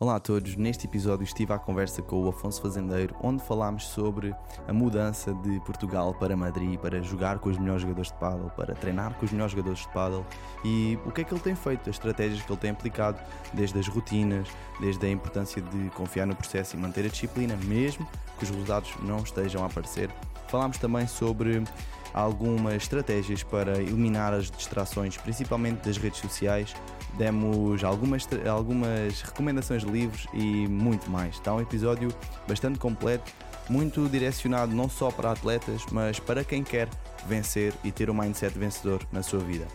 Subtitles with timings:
[0.00, 4.32] Olá a todos, neste episódio estive à conversa com o Afonso Fazendeiro, onde falámos sobre
[4.68, 8.76] a mudança de Portugal para Madrid, para jogar com os melhores jogadores de paddle, para
[8.76, 10.24] treinar com os melhores jogadores de paddle
[10.64, 13.18] e o que é que ele tem feito, as estratégias que ele tem aplicado,
[13.52, 14.46] desde as rotinas,
[14.78, 18.06] desde a importância de confiar no processo e manter a disciplina, mesmo
[18.38, 20.10] que os resultados não estejam a aparecer.
[20.46, 21.64] Falámos também sobre
[22.12, 26.74] algumas estratégias para eliminar as distrações, principalmente das redes sociais.
[27.14, 31.34] Demos algumas, algumas recomendações de livros e muito mais.
[31.34, 32.10] Está um episódio
[32.46, 33.32] bastante completo,
[33.68, 36.88] muito direcionado não só para atletas, mas para quem quer
[37.26, 39.66] vencer e ter um mindset vencedor na sua vida.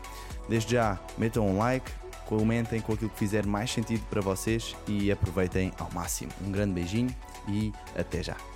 [0.47, 1.89] Desde já, metam um like,
[2.25, 6.31] comentem com aquilo que fizer mais sentido para vocês e aproveitem ao máximo.
[6.45, 7.13] Um grande beijinho
[7.47, 8.52] e até já!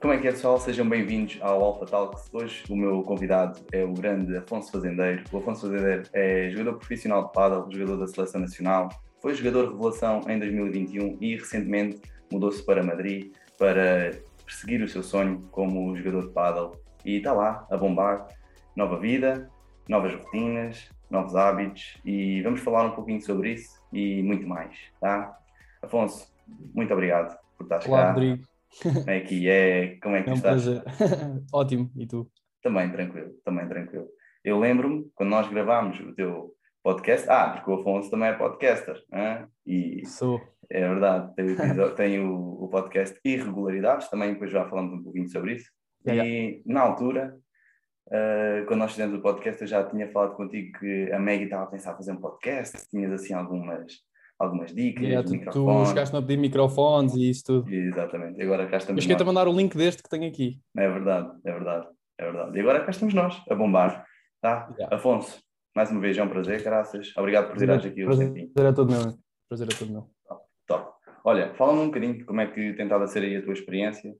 [0.00, 0.58] Como é que é pessoal?
[0.58, 2.32] Sejam bem-vindos ao Alpha Talks.
[2.32, 5.22] Hoje o meu convidado é o grande Afonso Fazendeiro.
[5.30, 8.88] O Afonso Fazendeiro é jogador profissional de paddle, jogador da Seleção Nacional,
[9.20, 12.00] foi jogador de revelação em 2021 e recentemente
[12.32, 14.12] mudou-se para Madrid para
[14.46, 18.26] perseguir o seu sonho como jogador de paddle e está lá a bombar.
[18.74, 19.50] Nova vida,
[19.86, 25.38] novas rotinas, novos hábitos e vamos falar um pouquinho sobre isso e muito mais, tá?
[25.82, 26.32] Afonso,
[26.74, 28.12] muito obrigado por estar Olá, cá.
[28.12, 28.50] Rodrigo.
[28.82, 29.96] Como é que é?
[30.02, 30.64] Como é que É um estás?
[31.52, 31.90] Ótimo.
[31.96, 32.30] E tu?
[32.62, 34.08] Também tranquilo, também tranquilo.
[34.44, 39.02] Eu lembro-me, quando nós gravámos o teu podcast, ah, porque o Afonso também é podcaster,
[39.10, 39.46] né?
[39.66, 40.40] e Sou.
[40.70, 45.02] é verdade, tem, o, episo- tem o, o podcast Irregularidades, também depois já falamos um
[45.02, 45.70] pouquinho sobre isso.
[46.06, 47.36] E na altura,
[48.10, 51.64] eh, quando nós fizemos o podcast, eu já tinha falado contigo que a Maggie estava
[51.64, 53.92] a pensar em fazer um podcast, tinhas assim algumas,
[54.40, 55.88] algumas dicas, Yeah, tu, tu microfones.
[55.90, 57.70] chegaste-me a pedir microfones e isso tudo.
[57.72, 59.26] Exatamente, agora cá estamos Mas queria-te nós.
[59.34, 60.58] mandar o link deste que tenho aqui.
[60.76, 61.86] É verdade, é verdade,
[62.18, 62.56] é verdade.
[62.56, 64.04] E agora cá estamos nós, a bombar.
[64.40, 64.68] Tá?
[64.78, 64.96] Yeah.
[64.96, 65.38] Afonso,
[65.76, 67.12] mais uma vez é um prazer, graças.
[67.16, 68.48] Obrigado por tirares aqui o prazer, tempinho.
[68.54, 69.14] prazer é todo meu.
[69.48, 70.10] Prazer é todo meu.
[70.66, 70.90] Top.
[71.22, 73.52] Olha, fala-me um bocadinho de como é que tem estado a ser aí a tua
[73.52, 74.14] experiência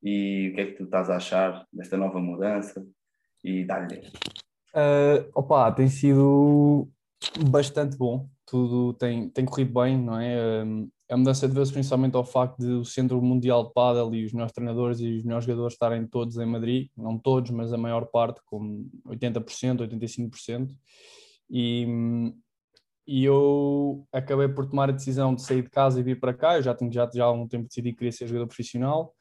[0.00, 2.86] e o que é que tu estás a achar desta nova mudança
[3.42, 4.02] e dá-lhe.
[4.72, 6.88] Ah, opa, tem sido
[7.48, 8.28] bastante bom.
[8.46, 10.64] Tudo tem, tem corrido bem, não é?
[10.64, 14.32] Um, a mudança deve-se principalmente ao facto de o Centro Mundial de Padel e os
[14.32, 18.06] melhores treinadores e os melhores jogadores estarem todos em Madrid, não todos, mas a maior
[18.06, 20.70] parte, como 80%, 85%.
[21.50, 22.34] E, hum,
[23.06, 26.56] e eu acabei por tomar a decisão de sair de casa e vir para cá.
[26.56, 29.14] Eu já tinha já, já há algum tempo decidi que queria ser jogador profissional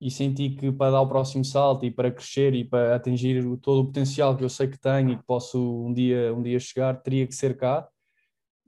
[0.00, 3.82] e senti que para dar o próximo salto e para crescer e para atingir todo
[3.82, 7.00] o potencial que eu sei que tenho e que posso um dia, um dia chegar,
[7.00, 7.88] teria que ser cá.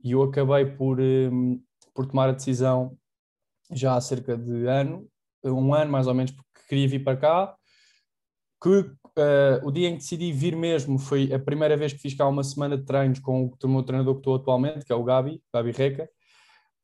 [0.05, 1.59] E eu acabei por, hum,
[1.91, 2.95] por tomar a decisão
[3.71, 5.09] já há cerca de ano,
[5.43, 7.55] um ano mais ou menos, porque queria vir para cá.
[8.61, 12.13] Que eh, o dia em que decidi vir mesmo foi a primeira vez que fiz
[12.13, 15.03] cá uma semana de treinos com o meu treinador que estou atualmente, que é o
[15.03, 16.07] Gabi, Gabi Reca.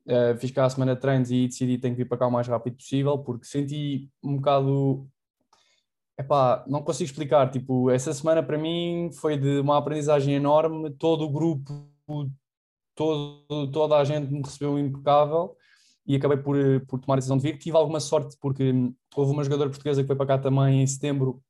[0.04, 2.26] Uh, fiz cá a semana de treinos e decidi que tenho que vir para cá
[2.26, 5.08] o mais rápido possível porque senti um bocado
[6.18, 11.24] epá, não consigo explicar, tipo, essa semana para mim foi de uma aprendizagem enorme, todo
[11.24, 11.88] o grupo,
[12.94, 15.56] todo, toda a gente me recebeu impecável
[16.06, 17.58] e acabei por, por tomar a decisão de vir.
[17.58, 18.72] Tive alguma sorte porque
[19.14, 21.42] houve uma jogadora portuguesa que foi para cá também em setembro,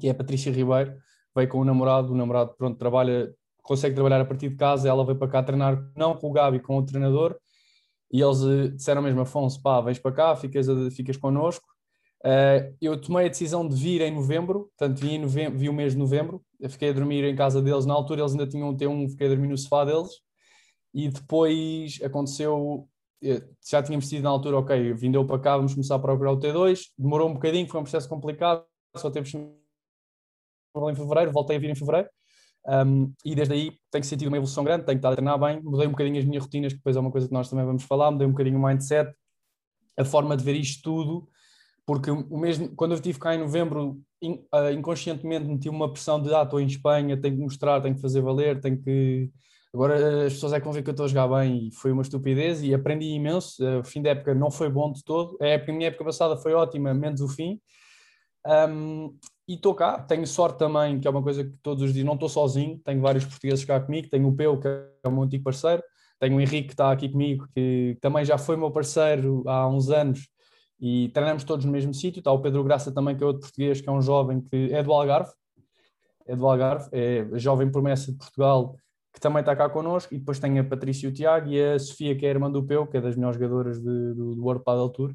[0.00, 0.94] que é a Patrícia Ribeiro,
[1.34, 5.04] veio com o namorado, o namorado pronto, trabalha, consegue trabalhar a partir de casa, ela
[5.04, 7.36] veio para cá treinar não com o Gabi, com o treinador,
[8.10, 11.66] e eles eh, disseram mesmo, Afonso, pá, vens para cá, ficas, a- ficas connosco.
[12.24, 15.72] Eh, eu tomei a decisão de vir em novembro, portanto vi, em novembro, vi o
[15.72, 18.70] mês de novembro, eu fiquei a dormir em casa deles, na altura eles ainda tinham
[18.70, 20.10] um T1, fiquei a dormir no sofá deles,
[20.94, 22.88] e depois aconteceu,
[23.22, 26.32] eh, já tínhamos decidido na altura, ok, vim eu para cá, vamos começar a procurar
[26.32, 28.64] o T2, demorou um bocadinho, foi um processo complicado,
[28.96, 29.28] só teve
[30.90, 32.08] em fevereiro, voltei a vir em fevereiro,
[32.66, 35.86] um, e desde aí tenho sentido uma evolução grande, tenho estado a treinar bem, mudei
[35.86, 38.10] um bocadinho as minhas rotinas, que depois é uma coisa que nós também vamos falar,
[38.10, 39.12] mudei um bocadinho o mindset,
[39.98, 41.28] a forma de ver isto tudo,
[41.86, 46.20] porque o mesmo, quando eu estive cá em novembro, in- ah, inconscientemente meti uma pressão
[46.20, 49.30] de, ah, estou em Espanha, tenho que mostrar, tenho que fazer valer, tenho que...
[49.72, 51.92] Agora as pessoas é que vão ver que eu estou a jogar bem e foi
[51.92, 55.36] uma estupidez e aprendi imenso, Ah, o fim da época não foi bom de todo,
[55.40, 57.60] a, época, a minha época passada foi ótima, menos o fim,
[58.46, 59.14] um,
[59.46, 62.14] e estou cá, tenho sorte também, que é uma coisa que todos os dias não
[62.14, 65.44] estou sozinho, tenho vários portugueses cá comigo, tenho o Peu, que é o meu antigo
[65.44, 65.82] parceiro,
[66.18, 69.90] tenho o Henrique que está aqui comigo, que também já foi meu parceiro há uns
[69.90, 70.28] anos
[70.80, 73.80] e treinamos todos no mesmo sítio, está o Pedro Graça também, que é outro português,
[73.80, 75.32] que é um jovem que é do Algarve,
[76.26, 78.76] é do Algarve, é jovem promessa de Portugal,
[79.12, 81.78] que também está cá connosco, e depois tenho a Patrícia e o Tiago, e a
[81.78, 84.42] Sofia, que é a irmã do Peu, que é das melhores jogadoras de- do, do
[84.42, 85.14] World Padel Tour,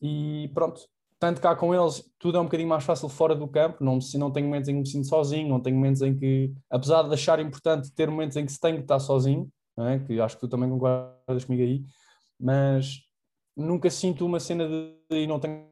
[0.00, 0.80] e pronto,
[1.18, 3.82] tanto cá com eles, tudo é um bocadinho mais fácil fora do campo.
[3.82, 7.02] Não, não tenho momentos em que me sinto sozinho, não tenho momentos em que, apesar
[7.02, 9.98] de achar importante ter momentos em que se tem que estar sozinho, é?
[9.98, 11.84] que acho que tu também concordas comigo aí,
[12.38, 13.00] mas
[13.56, 15.66] nunca sinto uma cena de não tenho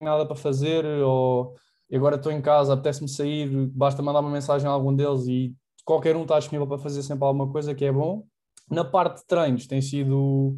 [0.00, 1.54] nada para fazer ou
[1.92, 5.54] agora estou em casa, apetece-me sair, basta mandar uma mensagem a algum deles e
[5.86, 8.26] qualquer um está disponível para fazer sempre alguma coisa que é bom.
[8.68, 10.56] Na parte de treinos tem sido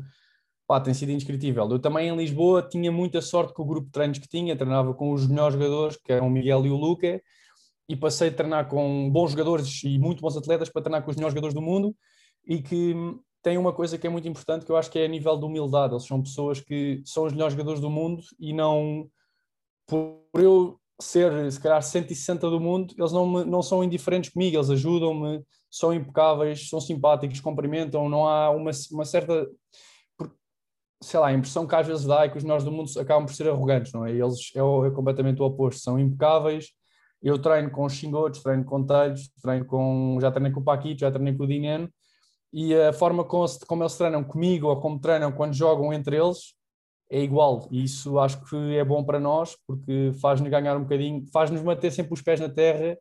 [0.66, 1.68] pá, tem sido indescritível.
[1.70, 4.94] Eu também em Lisboa tinha muita sorte com o grupo de treinos que tinha, treinava
[4.94, 7.22] com os melhores jogadores, que eram o Miguel e o Luca,
[7.88, 11.16] e passei a treinar com bons jogadores e muito bons atletas para treinar com os
[11.16, 11.94] melhores jogadores do mundo
[12.46, 12.94] e que
[13.42, 15.44] tem uma coisa que é muito importante que eu acho que é a nível de
[15.44, 15.94] humildade.
[15.94, 19.08] Eles são pessoas que são os melhores jogadores do mundo e não
[19.86, 24.56] por eu ser, se calhar, 160 do mundo, eles não, me, não são indiferentes comigo,
[24.56, 29.48] eles ajudam-me, são impecáveis, são simpáticos, cumprimentam, não há uma, uma certa.
[31.00, 33.24] Sei lá, a impressão que às vezes dá é que os melhores do mundo acabam
[33.24, 34.10] por ser arrogantes, não é?
[34.10, 36.70] Eles é, é completamente o oposto, são impecáveis.
[37.22, 40.18] Eu treino com xingotes, treino com telhos, treino com.
[40.20, 41.88] Já treinei com o Paquito, já treinei com o Dineno,
[42.52, 46.57] e a forma como, como eles treinam comigo ou como treinam quando jogam entre eles
[47.10, 51.24] é igual e isso acho que é bom para nós porque faz-nos ganhar um bocadinho,
[51.32, 52.98] faz-nos manter sempre os pés na terra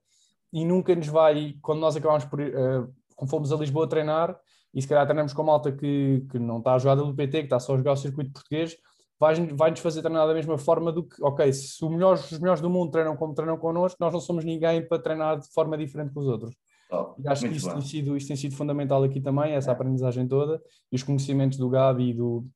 [0.51, 4.38] e nunca nos vai, quando nós acabamos por, uh, quando fomos a Lisboa treinar
[4.74, 7.45] e se calhar treinamos com malta que, que não está a jogar do PT, que
[7.45, 8.77] está só a jogar o circuito português,
[9.19, 12.69] vai-nos vai fazer treinar da mesma forma do que, ok, se melhores, os melhores do
[12.69, 16.19] mundo treinam como treinam connosco, nós não somos ninguém para treinar de forma diferente que
[16.19, 16.56] os outros.
[16.89, 19.74] Oh, acho que isso tem, sido, tem sido fundamental aqui também, essa é.
[19.74, 22.48] aprendizagem toda e os conhecimentos do Gabi e do,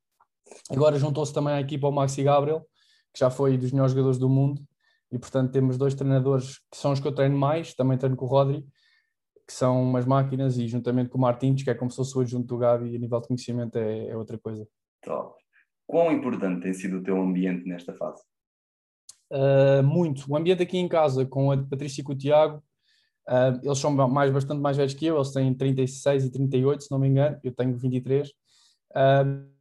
[0.69, 2.65] Agora juntou-se também à equipa o Maxi Gabriel,
[3.13, 4.62] que já foi dos melhores jogadores do mundo,
[5.12, 8.25] e portanto temos dois treinadores que são os que eu treino mais, também treino com
[8.25, 8.65] o Rodri,
[9.45, 12.21] que são umas máquinas, e juntamente com o Martins, que é como se fosse o
[12.21, 14.65] adjunto do Gabi, a nível de conhecimento é, é outra coisa.
[15.01, 15.36] Top.
[15.86, 18.24] Quão importante tem sido o teu ambiente nesta fase?
[19.30, 20.30] Uh, muito.
[20.31, 22.63] O ambiente aqui em casa, com a Patrícia e com o Tiago,
[23.27, 26.92] uh, eles são mais, bastante mais velhos que eu, eles têm 36 e 38, se
[26.92, 28.30] não me engano, eu tenho 23.
[28.30, 29.51] Uh,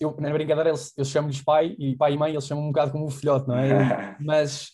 [0.00, 2.92] eu, na brincadeira, eles, eu chamo-lhes pai e pai e mãe, eles chamam um bocado
[2.92, 4.16] como o filhote, não é?
[4.20, 4.70] Mas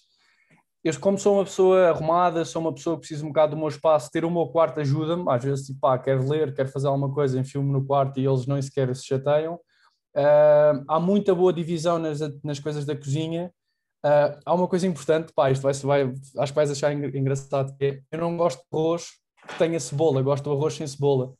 [0.84, 3.68] eu, como sou uma pessoa arrumada, sou uma pessoa que precisa um bocado do meu
[3.68, 5.24] espaço, ter o meu quarto ajuda-me.
[5.28, 8.46] Às vezes, tipo, pá, quero ler, quero fazer alguma coisa, enfio-me no quarto e eles
[8.46, 9.54] nem sequer se chateiam.
[10.16, 13.52] Uh, há muita boa divisão nas, nas coisas da cozinha.
[14.04, 17.84] Uh, há uma coisa importante, pá, isto vai, vai, acho que vais achar engraçado, que
[17.84, 19.10] é, eu não gosto de arroz
[19.46, 21.32] que tenha cebola, gosto do arroz sem cebola.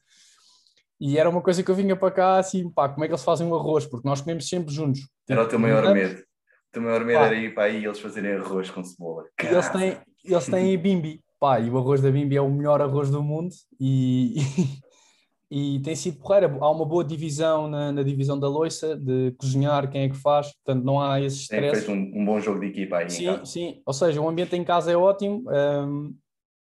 [1.05, 3.25] E era uma coisa que eu vinha para cá assim, pá, como é que eles
[3.25, 3.85] fazem o arroz?
[3.85, 5.01] Porque nós comemos sempre juntos.
[5.29, 6.15] Era o teu maior medo.
[6.15, 7.27] O teu maior medo pá.
[7.27, 9.25] era ir para aí e eles fazerem arroz com cebola.
[9.43, 13.11] Eles têm, eles têm bimbi, pá, e o arroz da bimbi é o melhor arroz
[13.11, 14.37] do mundo e,
[15.51, 16.57] e, tem sido porreira.
[16.61, 20.53] Há uma boa divisão na, na, divisão da loiça, de cozinhar, quem é que faz,
[20.53, 21.73] portanto não há esses stress.
[21.73, 24.55] Tem feito um, um, bom jogo de equipa aí Sim, sim, ou seja, o ambiente
[24.55, 25.43] em casa é ótimo.
[25.51, 26.15] Um,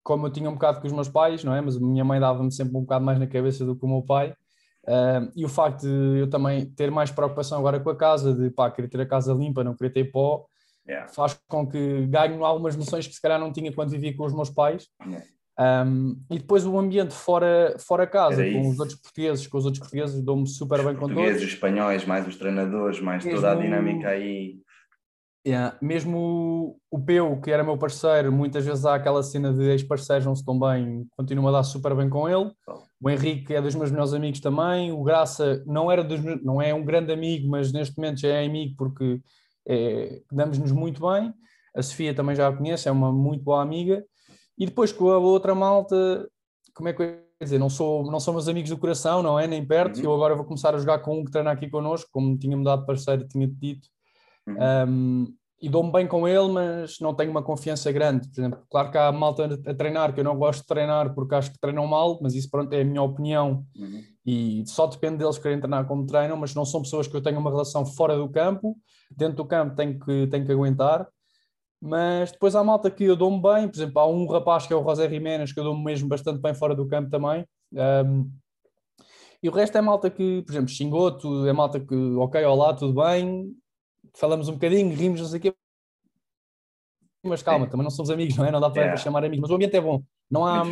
[0.05, 1.59] como eu tinha um bocado com os meus pais, não é?
[1.59, 4.03] Mas a minha mãe dava-me sempre um bocado mais na cabeça do que o meu
[4.03, 4.35] pai.
[4.83, 8.51] Uh, e o facto de eu também ter mais preocupação agora com a casa, de
[8.51, 10.45] pá, querer ter a casa limpa, não querer ter pó,
[10.87, 11.07] yeah.
[11.11, 14.33] faz com que ganhe algumas noções que se calhar não tinha quando vivia com os
[14.33, 14.87] meus pais.
[15.03, 15.25] Yeah.
[15.57, 19.79] Um, e depois o ambiente fora, fora casa, com os outros portugueses, com os outros
[19.79, 21.15] portugueses, dou-me super bem com todos.
[21.15, 23.41] Portugueses, os espanhóis, mais os treinadores, mais Mesmo...
[23.41, 24.59] toda a dinâmica aí.
[25.45, 25.77] Yeah.
[25.79, 30.33] Mesmo o Peu, que era meu parceiro, muitas vezes há aquela cena de ex-parceiros não
[30.33, 32.51] se estão bem, continuo a dar super bem com ele.
[32.99, 34.91] O Henrique é dos meus melhores amigos também.
[34.91, 38.45] O Graça não, era dos, não é um grande amigo, mas neste momento já é
[38.45, 39.21] amigo porque
[39.67, 41.31] é, damos-nos muito bem.
[41.75, 44.03] A Sofia também já a conhece, é uma muito boa amiga.
[44.57, 46.27] E depois com a outra malta,
[46.73, 47.59] como é que eu ia dizer?
[47.59, 49.45] Não, sou, não são meus amigos do coração, não é?
[49.45, 49.97] Nem perto.
[49.97, 50.05] Uhum.
[50.05, 52.79] Eu agora vou começar a jogar com um que treina aqui connosco, como tinha mudado
[52.79, 53.89] de parceiro, tinha dito.
[54.47, 54.57] Uhum.
[54.87, 58.27] Um, e dou-me bem com ele, mas não tenho uma confiança grande.
[58.29, 61.33] Por exemplo, claro que há malta a treinar que eu não gosto de treinar porque
[61.33, 64.03] acho que treinam mal, mas isso pronto é a minha opinião uhum.
[64.25, 67.39] e só depende deles querem treinar como treinam, mas não são pessoas que eu tenho
[67.39, 68.77] uma relação fora do campo,
[69.09, 71.07] dentro do campo tenho que, tenho que aguentar.
[71.81, 74.75] Mas depois há malta que eu dou-me bem, por exemplo, há um rapaz que é
[74.75, 77.45] o José Jiménez que eu dou-me mesmo bastante bem fora do campo também.
[77.73, 78.29] Um,
[79.41, 83.01] e o resto é malta que, por exemplo, xingou, é malta que, ok, olá, tudo
[83.01, 83.51] bem,
[84.15, 85.55] falamos um bocadinho, rimos, não sei o quê.
[87.23, 87.71] Mas calma, Sim.
[87.71, 88.51] também não somos amigos, não é?
[88.51, 89.01] Não dá para yeah.
[89.01, 90.03] chamar amigos, mas o ambiente é bom.
[90.29, 90.63] Não há.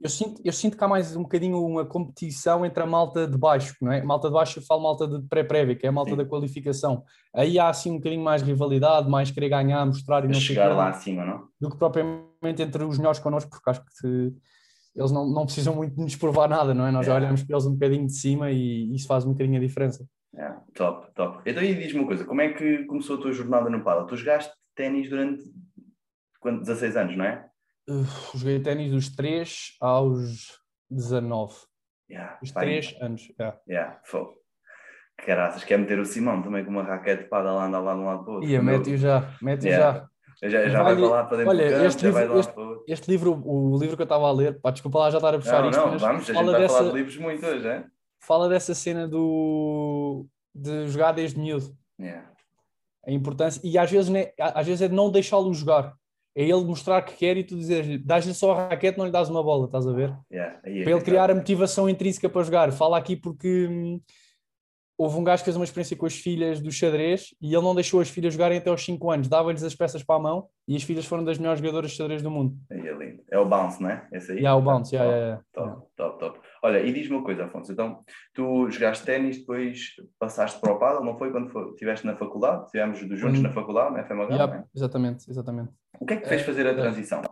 [0.00, 3.36] Eu sinto, eu sinto que há mais um bocadinho uma competição entre a malta de
[3.36, 4.00] baixo, não é?
[4.00, 6.18] Malta de baixo eu falo malta de pré-prévia, que é a malta Sim.
[6.18, 7.02] da qualificação.
[7.34, 10.90] Aí há assim um bocadinho mais rivalidade, mais querer ganhar, mostrar e não chegar lá
[10.90, 11.48] acima, não?
[11.60, 14.32] Do que propriamente entre os melhores connosco, porque acho que
[14.94, 16.92] eles não, não precisam muito de nos provar nada, não é?
[16.92, 19.60] Nós já olhamos para eles um bocadinho de cima e isso faz um bocadinho a
[19.60, 20.06] diferença.
[20.36, 21.42] É, top, top.
[21.46, 24.06] Então aí diz-me uma coisa, como é que começou a tua jornada no paddle?
[24.06, 25.42] Tu jogaste ténis durante
[26.40, 27.48] quanto, 16 anos, não é?
[27.88, 28.04] Uh,
[28.38, 31.54] joguei ténis dos 3 aos 19.
[32.10, 33.28] Yeah, Os pá, 3 anos.
[33.38, 33.58] yeah.
[33.68, 34.34] Yeah, fogo.
[35.16, 38.00] Caraças, quer meter o Simão também com uma raquete de paddle a andar lá de
[38.00, 38.48] um lado para o outro.
[38.48, 39.98] Ia, Quando mete-o já, mete-o Yeah.
[40.00, 40.08] já.
[40.40, 42.60] Já, já vai para lá para dentro olha, do campo, este já vai de livro-
[42.62, 42.92] lá este-.
[42.92, 45.38] Este livro, o livro que eu estava a ler, pá, desculpa lá já estar a
[45.38, 47.66] puxar Não, isto, não, vamos, a gente fala, vai dessa, falar de livros muito hoje,
[47.66, 47.84] é?
[48.20, 51.76] Fala dessa cena do, de jogar desde miúdo.
[52.00, 52.30] Yeah.
[53.04, 55.94] a importância, e às vezes, né, às vezes é de não deixá-lo jogar.
[56.36, 59.28] É ele mostrar que quer e tu dizer, dás-lhe só a raquete, não lhe dás
[59.28, 60.16] uma bola, estás a ver?
[60.30, 60.60] Yeah.
[60.64, 61.32] É Para ele criar tá.
[61.32, 62.70] a motivação intrínseca para jogar.
[62.70, 64.00] Fala aqui porque hum,
[64.96, 67.74] houve um gajo que fez uma experiência com as filhas do xadrez e ele não
[67.74, 70.74] deixou as filhas jogarem até aos 5 anos, dava-lhes as peças para a mão e
[70.76, 72.56] as filhas foram das melhores jogadoras de xadrez do mundo.
[72.70, 73.22] É lindo.
[73.30, 74.06] É o bounce, não é?
[74.12, 74.40] Esse aí?
[74.40, 75.86] E há o bounce, yeah, Top, yeah, yeah.
[75.96, 76.47] Top, top, top.
[76.62, 77.70] Olha, e diz-me uma coisa, Afonso.
[77.72, 78.02] Então,
[78.34, 82.64] tu jogaste ténis, depois passaste para o paddle, não foi quando foi- estiveste na faculdade?
[82.66, 84.64] Estivemos juntos Quando- na faculdade, na FMH, Yeah, é?
[84.74, 85.70] exatamente, exatamente.
[86.00, 86.74] O que é que te fez fazer a é.
[86.74, 87.22] transição?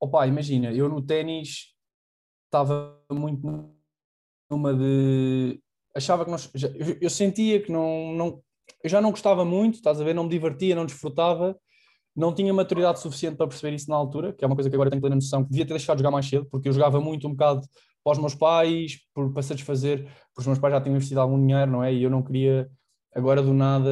[0.00, 1.74] Opa, imagina, eu no ténis
[2.46, 3.70] estava muito
[4.50, 5.60] numa de.
[5.96, 6.50] Achava que nós.
[6.74, 8.42] eu, eu sentia que não, não.
[8.82, 10.14] Eu já não gostava muito, estás a ver?
[10.14, 11.56] Não me divertia, não desfrutava,
[12.16, 14.90] não tinha maturidade suficiente para perceber isso na altura, que é uma coisa que agora
[14.90, 17.26] tenho plena noção, que devia ter deixado de jogar mais cedo, porque eu jogava muito
[17.28, 17.60] um bocado
[18.04, 21.40] para os meus pais, por, para satisfazer, porque os meus pais já tinham investido algum
[21.40, 21.92] dinheiro, não é?
[21.92, 22.70] E eu não queria
[23.14, 23.90] agora do nada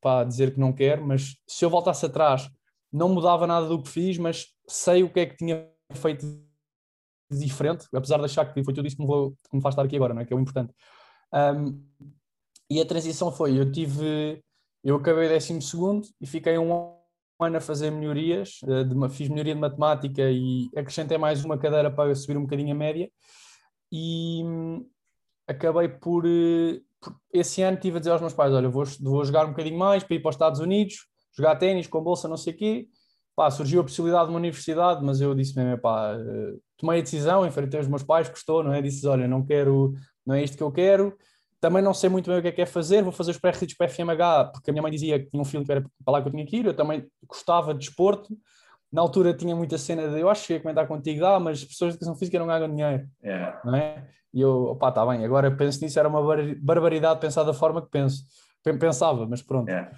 [0.00, 2.50] pá, dizer que não quero, mas se eu voltasse atrás,
[2.92, 6.26] não mudava nada do que fiz, mas sei o que é que tinha feito
[7.30, 9.82] diferente, apesar de achar que foi tudo isso que me, vou- que me faz estar
[9.82, 10.24] aqui agora, não é?
[10.24, 10.72] Que é o importante.
[11.32, 11.84] Um,
[12.70, 14.42] e a transição foi, eu tive,
[14.82, 16.96] eu acabei décimo segundo e fiquei um
[17.40, 21.90] ano a fazer melhorias, eh, de fiz melhoria de matemática e acrescentei mais uma cadeira
[21.90, 23.10] para subir um bocadinho a média
[23.92, 24.86] e hum,
[25.46, 29.24] acabei por, eh, por- esse ano tive a dizer aos meus pais, olha, vou, vou
[29.24, 32.36] jogar um bocadinho mais para ir para os Estados Unidos, jogar ténis com bolsa, não
[32.36, 32.88] sei o quê,
[33.34, 37.02] pá, surgiu a possibilidade de uma universidade, mas eu disse mesmo, pá, eh, tomei a
[37.02, 38.80] decisão, enfrentei os meus pais, gostou, não é?
[38.82, 39.92] Disse, olha, não quero,
[40.24, 41.16] não é isto que eu quero,
[41.60, 43.76] também não sei muito bem o que é que é fazer, vou fazer os pré-requisitos
[43.76, 46.12] para a FMH, porque a minha mãe dizia que tinha um filho que era para
[46.12, 48.36] lá que eu tinha que ir, eu também gostava de desporto,
[48.92, 51.92] na altura tinha muita cena de, eu acho que ia comentar contigo, dá, mas pessoas
[51.92, 53.60] de educação física não ganham dinheiro, Yeah.
[53.64, 54.08] não é?
[54.32, 57.82] E eu, opá, está bem, agora penso nisso, era uma bar- barbaridade pensar da forma
[57.82, 58.24] que penso,
[58.62, 59.68] Pen- pensava, mas pronto.
[59.68, 59.90] Yeah.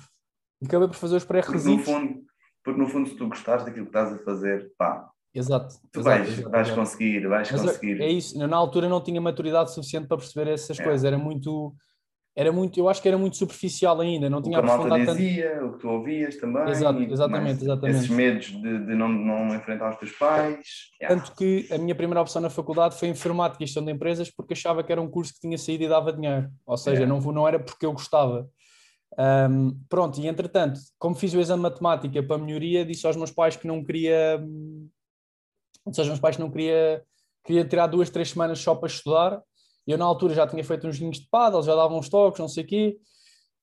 [0.65, 1.85] Acabei por fazer os Porque no pré-requisitos.
[1.85, 2.21] fundo,
[2.65, 5.75] porque no fundo, se tu gostares daquilo que estás a fazer, pá, Exato.
[5.93, 6.81] tu exato, vais, exato, vais exato.
[6.81, 8.01] conseguir, vais Mas conseguir.
[8.01, 10.83] é isso, eu na altura não tinha maturidade suficiente para perceber essas É.
[10.85, 11.75] coisas, era muito,
[12.41, 14.85] era muito, eu acho que era muito superficial ainda, não o que tinha a malta
[14.85, 15.19] aprofundado tanto.
[15.19, 16.69] dizia, o que tu ouvias também.
[16.69, 17.97] Exato, exatamente, exatamente.
[17.97, 20.59] Esses medos de, de não, não enfrentar os teus pais.
[21.03, 21.21] Yeah.
[21.21, 24.53] Tanto que a minha primeira opção na faculdade foi informática e gestão de empresas porque
[24.53, 26.49] achava que era um curso que tinha saído e dava dinheiro.
[26.65, 27.07] Ou seja, É.
[27.07, 28.49] não, não era porque eu gostava.
[29.19, 33.33] Ahm, pronto, e entretanto, como fiz o exame de matemática para melhoria, disse aos meus
[33.33, 34.39] pais que não queria.
[34.41, 34.89] hum,
[35.87, 37.03] Disse aos meus pais que não queria,
[37.45, 39.43] queria tirar duas, três semanas só para estudar.
[39.89, 42.49] Eu, na altura, já tinha feito uns joguinhos de paddle, já dava uns toques, não
[42.49, 42.99] sei o quê.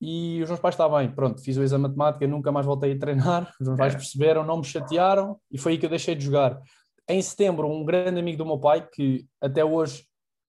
[0.01, 2.91] E os meus pais estavam bem, pronto, fiz o exame de matemática, nunca mais voltei
[2.93, 3.49] a treinar.
[3.61, 3.97] Os meus pais É.
[3.97, 6.59] perceberam, não me chatearam e foi aí que eu deixei de jogar.
[7.07, 10.03] Em setembro, um grande amigo do meu pai, que até hoje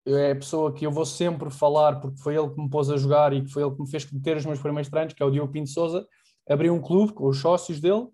[0.07, 2.97] é a pessoa que eu vou sempre falar, porque foi ele que me pôs a
[2.97, 5.26] jogar e que foi ele que me fez ter os meus primeiros treinos, que é
[5.26, 6.07] o Diogo Pinto Souza,
[6.49, 8.07] abriu um clube com os sócios dele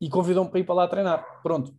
[0.00, 1.24] e convidou-me para ir para lá treinar.
[1.42, 1.72] Pronto,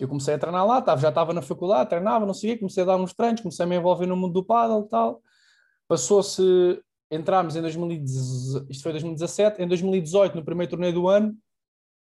[0.00, 2.82] eu comecei a treinar lá, já estava na faculdade, treinava, não sei o quê, comecei
[2.82, 5.22] a dar uns treinos, comecei a me envolver no mundo do paddle e tal.
[5.86, 6.42] Passou-se,
[7.10, 11.36] entramos em 2017, isto foi 2017, em 2018, no primeiro torneio do ano,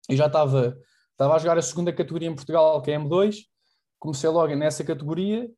[0.09, 0.77] eu já estava,
[1.13, 3.37] estava a jogar a segunda categoria em Portugal, que é M2,
[3.99, 5.49] comecei logo nessa categoria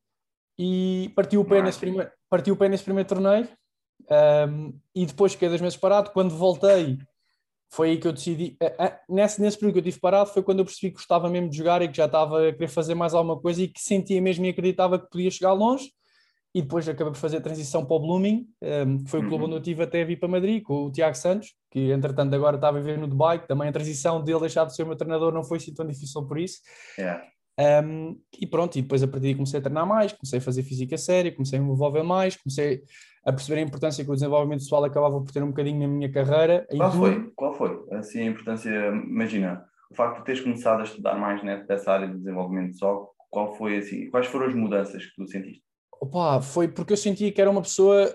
[0.58, 3.48] e partiu o pé, nesse primeiro, partiu o pé nesse primeiro torneio.
[4.48, 6.10] Um, e depois fiquei dois meses parado.
[6.10, 6.98] Quando voltei,
[7.70, 8.56] foi aí que eu decidi.
[8.62, 11.28] a- a- Nesse, nesse período que eu tive parado, foi quando eu percebi que gostava
[11.28, 13.80] mesmo de jogar e que já estava a querer fazer mais alguma coisa e que
[13.80, 15.90] sentia mesmo e acreditava que podia chegar longe.
[16.54, 18.46] E depois acabei por fazer a transição para o Blooming,
[18.86, 19.48] um, que foi o clube Uhum.
[19.50, 22.68] onde eu tive até vir para Madrid, com o Tiago Santos, que entretanto agora está
[22.68, 23.40] a viver no Dubai.
[23.42, 25.86] que Também a transição dele deixar de ser o meu treinador não foi assim tão
[25.86, 26.60] difícil por isso.
[26.98, 27.22] Yeah.
[27.84, 30.62] Um, e pronto, e depois a partir daí comecei a treinar mais, comecei a fazer
[30.62, 32.82] física séria, comecei a me envolver mais, comecei
[33.26, 36.10] a perceber a importância que o desenvolvimento pessoal acabava por ter um bocadinho na minha
[36.10, 36.64] carreira.
[36.70, 37.00] Qual tudo.
[37.00, 37.32] foi?
[37.34, 37.84] Qual foi?
[37.98, 42.06] Assim, a importância, imagina, o facto de teres começado a estudar mais né, dessa área
[42.06, 45.62] de desenvolvimento pessoal, qual foi assim, quais foram as mudanças que tu sentiste?
[46.00, 48.14] Opa, foi porque eu sentia que era uma pessoa,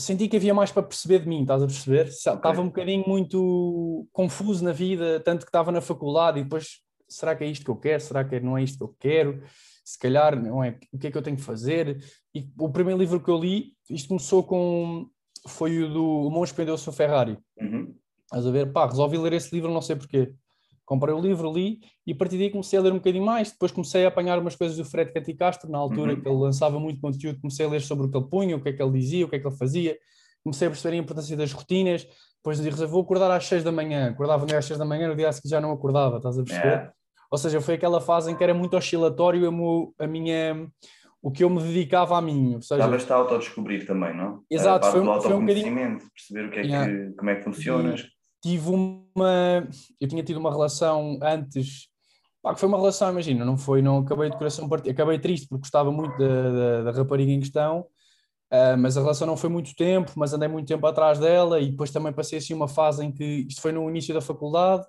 [0.00, 2.06] senti que havia mais para perceber de mim, estás a perceber?
[2.06, 7.36] Estava um bocadinho muito confuso na vida, tanto que estava na faculdade e depois, será
[7.36, 8.00] que é isto que eu quero?
[8.00, 9.42] Será que não é isto que eu quero?
[9.84, 10.78] Se calhar, não é?
[10.90, 11.98] O que é que eu tenho que fazer?
[12.34, 15.06] E o primeiro livro que eu li, isto começou com
[15.46, 17.38] foi o do O Monge Pendeu o seu Ferrari.
[17.60, 17.94] Uhum.
[18.24, 18.72] Estás a ver?
[18.72, 20.32] Pá, resolvi ler esse livro, não sei porquê.
[20.86, 23.52] Comprei o livro, li e a partir daí comecei a ler um bocadinho mais.
[23.52, 26.20] Depois comecei a apanhar umas coisas do Fred Caticastro, na altura Uhum.
[26.22, 27.40] que ele lançava muito conteúdo.
[27.40, 29.28] Comecei a ler sobre o que ele punha, o que é que ele dizia, o
[29.28, 29.96] que é que ele fazia.
[30.42, 32.06] Comecei a perceber a importância das rotinas.
[32.36, 34.10] Depois disse, vou acordar às 6 da manhã.
[34.10, 36.68] Acordava às 6 da manhã, no dia seguir já não acordava, estás a perceber?
[36.68, 36.92] É.
[37.30, 40.68] Ou seja, foi aquela fase em que era muito oscilatório a, mo- a minha,
[41.24, 42.56] o que eu me dedicava a mim.
[42.56, 44.44] Ou seja, Estavas-te a autodescobrir também, não?
[44.50, 46.92] Exato, a parte foi do foi um autoconhecimento, perceber o que é Yeah.
[47.08, 48.04] que, como é que funcionas.
[48.42, 49.66] tive uma.
[49.98, 51.88] Eu tinha tido uma relação antes.
[52.42, 55.48] Pá, que foi uma relação, imagina, não foi, não acabei de coração partido, acabei triste
[55.48, 57.86] porque gostava muito da, da, da rapariga em questão,
[58.50, 61.70] ah, mas a relação não foi muito tempo, mas andei muito tempo atrás dela e
[61.70, 64.84] depois também passei assim uma fase em que isto foi no início da faculdade,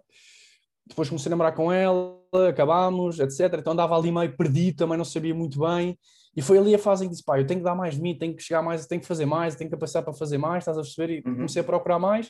[0.85, 2.17] depois comecei a namorar com ela,
[2.49, 3.53] acabámos, etc.
[3.57, 5.97] Então andava ali meio perdido, também não sabia muito bem.
[6.35, 8.01] E foi ali a fase em que disse, pá, eu tenho que dar mais de
[8.01, 10.77] mim, tenho que chegar mais, tenho que fazer mais, tenho capacidade para fazer mais, estás
[10.77, 11.13] a perceber?
[11.13, 11.35] E Uhum.
[11.35, 12.29] comecei a procurar mais.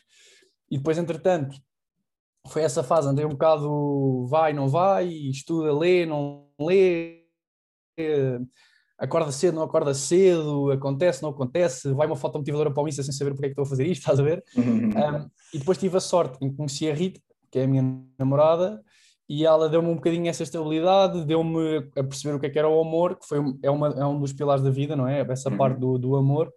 [0.70, 1.56] E depois, entretanto,
[2.48, 7.24] foi essa fase, andei um bocado vai, não vai, estuda, lê, não lê,
[7.98, 8.40] eh,
[9.00, 13.02] acorda cedo, não acorda cedo, acontece, não acontece, vai uma foto motivadora para o Insta
[13.04, 14.44] sem saber porque é que estou a fazer isto, estás a ver?
[14.56, 17.20] Um, e depois tive a sorte em que conheci a Rita,
[17.52, 17.84] que é a minha
[18.20, 18.84] namorada,
[19.28, 22.70] e ela deu-me um bocadinho essa estabilidade, deu-me a perceber o que é que era
[22.70, 25.22] o amor, que foi, é, uma, é um dos pilares da vida, não é?
[25.22, 25.58] Essa Uhum.
[25.58, 26.52] parte do, do amor.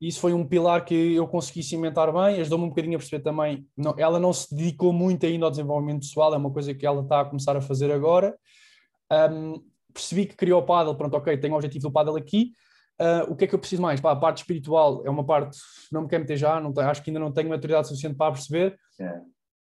[0.00, 3.22] E isso foi um pilar que eu consegui cimentar bem, ajudou-me um bocadinho a perceber
[3.22, 3.66] também.
[3.76, 7.02] Não, ela não se dedicou muito ainda ao desenvolvimento pessoal, é uma coisa que ela
[7.02, 8.36] está a começar a fazer agora.
[9.10, 12.52] Um, percebi que criou o paddle, pronto, ok, tenho o objetivo do paddle aqui.
[13.00, 14.00] Uh, o que é que eu preciso mais?
[14.00, 15.56] Pá, a parte espiritual é uma parte,
[15.90, 18.76] não me quero meter já, não acho que ainda não tenho maturidade suficiente para perceber.
[19.00, 19.20] É.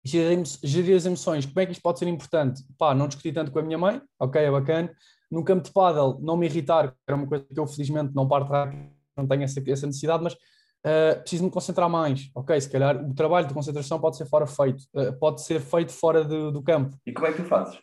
[0.05, 2.63] Gerir, as emoções, como é que isto pode ser importante?
[2.77, 4.91] Pá, não discutir tanto com a minha mãe, ok, é bacana.
[5.31, 8.27] No campo de paddle, não me irritar, que era uma coisa que eu felizmente não
[8.29, 8.83] parto rápido,
[9.17, 12.61] não tenho essa, essa necessidade, mas uh, preciso me concentrar mais, ok?
[12.61, 16.25] Se calhar o trabalho de concentração pode ser fora feito, uh, pode ser feito fora
[16.25, 16.97] do, do campo.
[17.07, 17.77] E como é que tu fazes?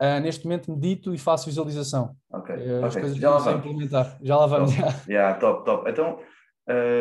[0.00, 2.14] Uh, neste momento medito e faço visualização.
[2.30, 3.00] Ok, É as ok.
[3.00, 3.58] coisas que Já lá vamos.
[3.66, 4.18] implementar.
[4.22, 4.74] Já lá vamos.
[4.76, 4.88] Top.
[4.90, 5.00] já.
[5.08, 5.90] Yeah, top, top.
[5.90, 6.20] Então,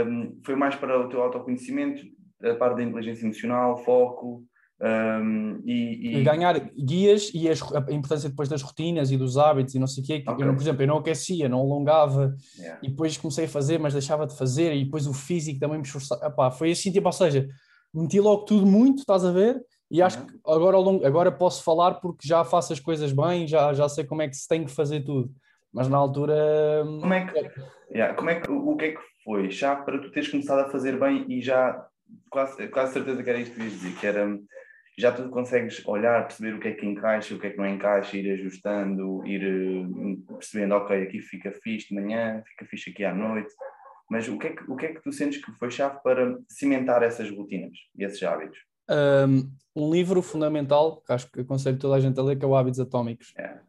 [0.08, 2.02] hum, foi mais para o teu autoconhecimento,
[2.44, 4.44] a parte da inteligência emocional, foco
[4.82, 9.74] hum, e, e- ganhar guias e as- a importância depois das rotinas e dos hábitos
[9.76, 10.20] e não sei o quê.
[10.22, 10.46] que Ok.
[10.46, 12.80] Eu, por exemplo, eu não aquecia, não alongava Yeah.
[12.84, 15.84] e depois comecei a fazer, mas deixava de fazer e depois o físico também me
[15.84, 16.26] esforçava.
[16.28, 17.48] Epá, foi assim, tipo, ou seja,
[17.94, 19.60] meti logo tudo muito, estás a ver?
[19.90, 20.28] E acho Uhum.
[20.28, 23.88] que agora, ao longo, agora posso falar porque já faço as coisas bem, já, já
[23.90, 25.32] sei como é que se tem que fazer tudo.
[25.74, 26.84] Mas na altura.
[26.86, 27.52] hum, Como é que,
[27.92, 29.50] yeah, como é que, o, o que é que foi?
[29.52, 31.86] Já para tu teres começado a fazer bem e já
[32.30, 34.40] quase, quase certeza que era isto que ias dizer, que era
[35.00, 37.68] já tu consegues olhar, perceber o que é que encaixa, o que é que não
[37.68, 43.06] encaixa, ir ajustando, ir eh, percebendo, ok, aqui fica fixe de manhã, fica fixe aqui
[43.06, 43.54] à noite.
[44.10, 46.36] Mas o que, é que, o que é que tu sentes que foi chave para
[46.50, 48.58] cimentar essas rotinas e esses hábitos?
[48.90, 52.48] um, um livro fundamental, que acho que aconselho toda a gente a ler, que é
[52.48, 53.34] o Hábitos Atómicos.
[53.38, 53.60] É.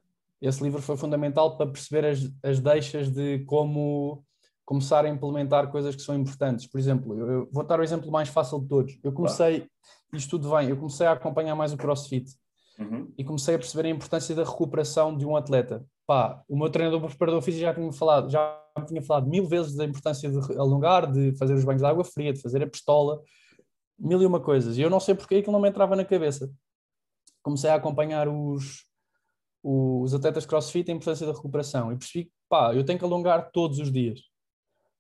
[0.40, 4.24] Esse livro foi fundamental para perceber as, as deixas de como
[4.68, 6.66] começar a implementar coisas que são importantes.
[6.66, 8.98] Por exemplo, eu, eu vou dar o exemplo mais fácil de todos.
[9.02, 9.66] Eu comecei,
[10.12, 12.31] isto tudo vem, eu comecei a acompanhar mais o CrossFit
[12.78, 13.12] Uhum.
[13.18, 15.85] e comecei a perceber a importância da recuperação de um atleta.
[16.07, 19.74] Pá, o meu treinador preparador físico já tinha falado, já me tinha falado mil vezes
[19.74, 23.20] da importância de alongar, de fazer os banhos de água fria, de fazer a pistola,
[23.98, 24.76] mil e uma coisas.
[24.76, 26.52] E eu não sei porque aquilo não me entrava na cabeça.
[27.42, 28.85] Comecei a acompanhar os,
[29.62, 31.90] os atletas crossfit, a importância da recuperação.
[31.90, 34.27] E percebi que, pá, eu tenho que alongar todos os dias.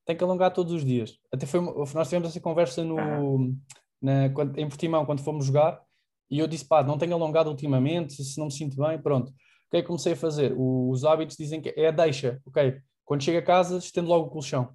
[0.08, 1.18] Tenho que alongar todos os dias.
[1.30, 3.54] Até foi, nós tivemos essa conversa no,
[4.00, 5.82] na, quando- em Portimão, quando fomos jogar,
[6.30, 9.28] e eu disse, pá, não tenho alongado ultimamente, se não me sinto bem, pronto.
[9.28, 10.54] O que é que comecei a fazer?
[10.56, 12.78] O- os hábitos dizem que é a deixa, ok?
[13.04, 14.70] Quando chego a casa, estendo logo o colchão.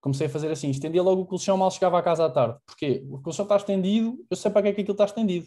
[0.00, 2.58] Comecei a fazer assim, estendia logo o colchão mal chegava à casa à tarde.
[2.66, 3.04] Porquê?
[3.08, 5.46] O colchão está estendido, eu sei para que é que aquilo está estendido,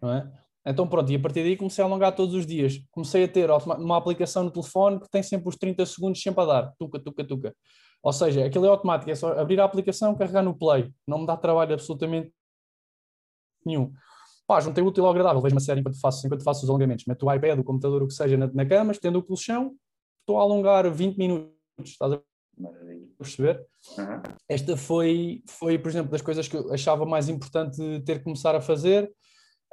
[0.00, 0.30] não é?
[0.66, 2.80] Então pronto, e a partir daí comecei a alongar todos os dias.
[2.92, 6.46] Comecei a ter uma aplicação no telefone que tem sempre os 30 segundos sempre a
[6.46, 7.56] dar, tuca, tuca, tuca.
[8.02, 11.26] Ou seja, aquilo é automático, é só abrir a aplicação, carregar no play, não me
[11.26, 12.32] dá trabalho absolutamente
[13.64, 13.92] nenhum.
[14.46, 17.26] Pá, juntei útil ao agradável, vejo uma série enquanto faço, enquanto faço os alongamentos, meto
[17.26, 19.76] o iPad, o computador, o que seja na, na cama, estendo o colchão,
[20.20, 22.20] estou a alongar 20 minutos, estás a
[23.18, 23.64] perceber?
[23.96, 24.22] Uhum.
[24.48, 28.54] Esta foi, foi, por exemplo, das coisas que eu achava mais importante ter que começar
[28.54, 29.12] a fazer.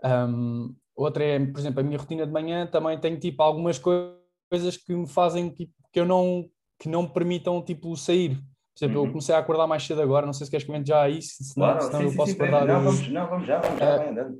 [0.03, 4.15] Um, outra é, por exemplo, a minha rotina de manhã também tem tipo algumas coi-
[4.49, 6.47] coisas que me fazem tipo, que eu não
[6.79, 8.35] que não me permitam tipo sair.
[8.35, 9.05] Por exemplo, Uhum.
[9.07, 11.81] eu comecei a acordar mais cedo agora, não sei se queres comentar já isso, Claro,
[11.81, 13.97] senão sim, eu posso sim, guardar não, os- vamos, não, vamos já, vamos já, Eh,
[13.97, 14.37] vai andando.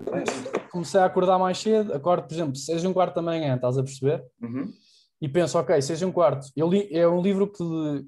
[0.72, 3.78] Comecei a acordar mais cedo, acordo, por exemplo, seis e um quarto da manhã, estás
[3.78, 4.24] a perceber?
[4.42, 4.72] Uhum.
[5.20, 6.48] e penso, ok, seja um quarto.
[6.56, 7.64] Eu li, é um livro que,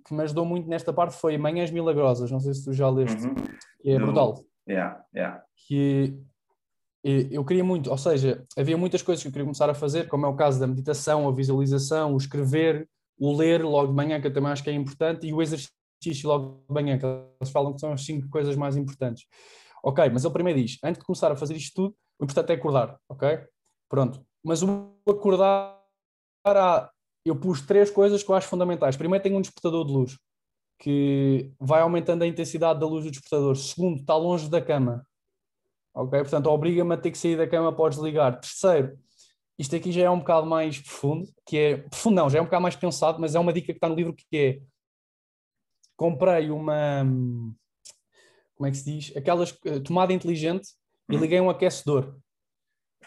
[0.06, 3.26] que me ajudou muito nesta parte, foi Manhãs Milagrosas, não sei se tu já leste,
[3.26, 3.34] Uhum.
[3.84, 4.44] é brutal.
[4.68, 5.42] Yeah, yeah.
[5.68, 6.14] Que
[7.04, 10.08] e- eu queria muito, ou seja, havia muitas coisas que eu queria começar a fazer,
[10.08, 12.88] como é o caso da meditação, a visualização, o escrever,
[13.20, 15.74] o ler logo de manhã, que eu também acho que é importante, e o exercício
[16.24, 19.26] logo de manhã, que eles falam que são as cinco coisas mais importantes.
[19.84, 22.56] Ok, mas ele primeiro diz, antes de começar a fazer isto tudo, o importante é
[22.56, 23.40] acordar, ok?
[23.88, 24.26] Pronto.
[24.44, 25.78] Mas o acordar,
[27.26, 28.96] eu pus três coisas que eu acho fundamentais.
[28.96, 30.18] Primeiro, tenho um despertador de luz,
[30.80, 33.56] que vai aumentando a intensidade da luz do despertador.
[33.56, 35.06] Segundo, está longe da cama,
[35.94, 36.20] ok?
[36.22, 38.40] Portanto, obriga-me a ter que sair da cama o desligar.
[38.40, 38.98] Terceiro,
[39.60, 42.46] isto aqui já é um bocado mais profundo, que é, profundo não, já é um
[42.46, 44.62] bocado mais pensado, mas é uma dica que está no livro que é,
[45.98, 47.04] comprei uma,
[48.56, 50.70] como é que se diz, aquelas eh, tomada inteligente
[51.12, 51.20] e Hum.
[51.20, 52.16] liguei um aquecedor.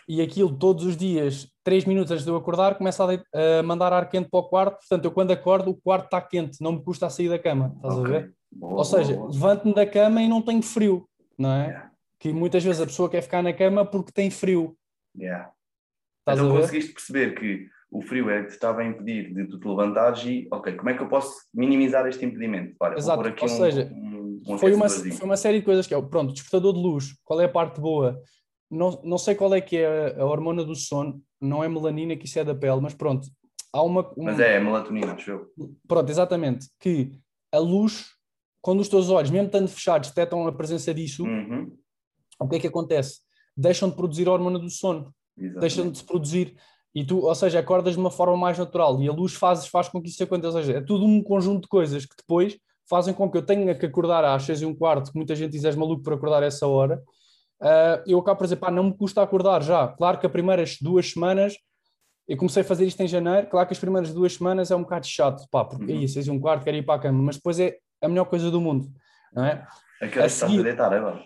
[0.09, 3.93] E aquilo todos os dias, três minutos antes de eu acordar, começa a, a mandar
[3.93, 4.79] ar quente para o quarto.
[4.79, 7.73] Portanto, eu quando acordo, o quarto está quente, não me custa a sair da cama.
[7.77, 8.05] Estás Ok.
[8.05, 8.35] a ver?
[8.51, 11.67] Boa, Ou seja, levanto-me da cama e não tenho frio, não é?
[11.67, 14.77] Yeah, Que muitas vezes a pessoa quer ficar na cama porque tem frio.
[15.17, 15.53] yeah.
[16.23, 19.59] Estás então conseguiste perceber que o frio era que te estava a impedir de tu
[19.59, 22.75] te levantares e, ok, como é que eu posso minimizar este impedimento?
[22.81, 25.59] Olha, Exato, vou pôr aqui ou um, seja, um, um foi uma, foi uma série
[25.59, 28.19] de coisas que é, pronto, despertador de luz, qual é a parte boa?
[28.71, 32.17] Não, não sei qual é que é a, a hormona do sono, não é melanina,
[32.17, 33.27] que isso é da pele, mas pronto,
[33.73, 34.09] há uma...
[34.17, 35.47] um- Mas é, é melatonina, acho eu.
[35.87, 37.13] Pronto, exatamente, que
[37.53, 38.07] a luz,
[38.63, 41.77] quando os teus olhos, mesmo estando fechados, detectam a presença disso, Uhum.
[42.41, 43.21] o que é que acontece?
[43.55, 46.57] Deixam de produzir a hormona do sono, deixam de se produzir
[46.95, 49.89] e tu, ou seja, acordas de uma forma mais natural e a luz faz, faz
[49.89, 50.57] com que isso aconteça.
[50.59, 53.75] Ou seja, é tudo um conjunto de coisas que depois fazem com que eu tenha
[53.75, 56.43] que acordar às seis e um quarto, que muita gente diz és maluco por acordar
[56.43, 57.03] a essa hora.
[57.61, 59.89] Ah, eu acabo por dizer, pá, não me custa acordar já.
[59.89, 61.55] Claro que as primeiras duas semanas,
[62.29, 64.83] eu comecei a fazer isto em janeiro, claro que as primeiras duas semanas é um
[64.83, 65.99] bocado chato, pá, porque Uhum.
[66.01, 68.25] aí, seis e um quarto, quero ir para a cama, mas depois é a melhor
[68.27, 68.89] coisa do mundo,
[69.33, 69.53] não é?
[69.53, 69.67] Aquela
[70.03, 71.23] a que estás a seguir- deitar agora.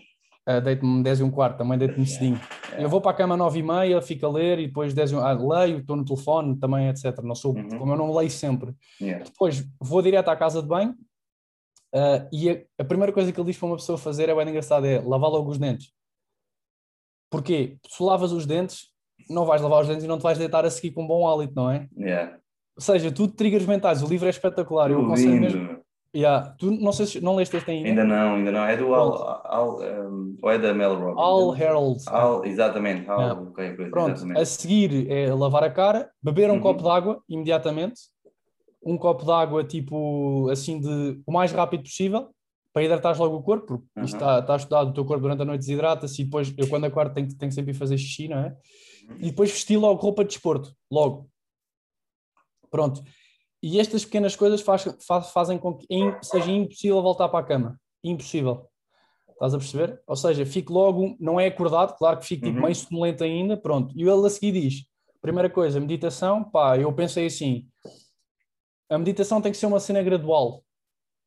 [0.49, 2.41] Uh, deito-me 10 e um quarto, também deito-me cedinho.
[2.73, 2.85] É.
[2.85, 5.15] Eu vou para a cama 9 e meia, fico a ler e depois 10 e
[5.17, 7.19] um, ah, leio, estou no telefone também, etc.
[7.25, 7.79] Não sou, Uhum.
[7.79, 8.73] como eu não leio sempre.
[9.01, 9.25] Yeah.
[9.25, 10.93] Depois vou direto à casa de banho
[11.93, 14.49] uh, e a, a primeira coisa que ele diz para uma pessoa fazer é bem
[14.49, 15.93] engraçado, é lavar logo os dentes.
[17.29, 17.77] Porquê?
[17.89, 18.87] Se lavas os dentes,
[19.29, 21.29] não vais lavar os dentes e não te vais deitar a seguir com um bom
[21.29, 21.89] hálito, não é?
[21.99, 22.37] Yeah.
[22.77, 24.91] Ou seja, tudo triggers mentais, o livro é espetacular.
[24.93, 25.81] Eu aconselho mesmo.
[26.17, 26.55] Yeah.
[26.59, 27.89] Tu não sei se não leste este ainda.
[27.89, 28.65] Ainda não, ainda não.
[28.65, 31.19] É do Al, Al um, ou é da Mel Robbins?
[31.19, 32.03] All Herald.
[32.07, 33.09] Al, exatamente.
[33.11, 33.51] Al, Yeah.
[33.53, 34.41] coisa, Pronto, exatamente.
[34.41, 36.61] a seguir é lavar a cara, beber um Uhum.
[36.61, 38.01] copo de água imediatamente,
[38.83, 42.31] um copo de água tipo assim de o mais rápido possível
[42.73, 44.21] para hidratares logo o corpo, porque isto Uhum.
[44.23, 47.13] está, está estudado, o teu corpo durante a noite desidrata-se e depois eu quando acordo
[47.13, 48.57] tenho, que- tenho que sempre fazer xixi, não é?
[49.11, 49.17] Uhum.
[49.19, 51.29] E depois vestir logo roupa de desporto, logo.
[52.71, 53.03] Pronto.
[53.67, 55.87] E estas pequenas coisas faz, faz- fazem com que
[56.23, 57.81] seja impossível voltar para a cama.
[58.05, 58.69] Impossível.
[59.33, 60.01] Estás a perceber?
[60.07, 62.63] Ou seja, fico logo, não é acordado, claro que fico tipo, Uhum.
[62.63, 63.93] meio sonolento ainda, pronto.
[63.99, 64.85] E ele a seguir diz:
[65.21, 67.67] primeira coisa, meditação, pá, eu pensei assim:
[68.89, 70.63] a meditação tem que ser uma cena gradual.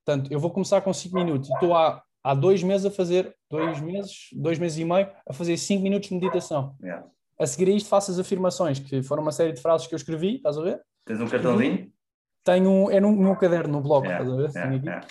[0.06, 1.50] Portanto, eu vou começar com 5 minutos.
[1.50, 5.58] Estou há, há dois meses a fazer, dois meses, dois meses e meio, a fazer
[5.58, 6.76] 5 minutos de meditação.
[6.82, 7.06] Yeah.
[7.38, 9.98] A seguir a isto, faço as afirmações, que foram uma série de frases que eu
[9.98, 10.82] escrevi, estás a ver?
[11.06, 11.92] Tens um cartãozinho?
[12.44, 14.80] Tenho, é no meu caderno, no blog, Yeah, estás a ver?
[14.86, 15.08] yeah.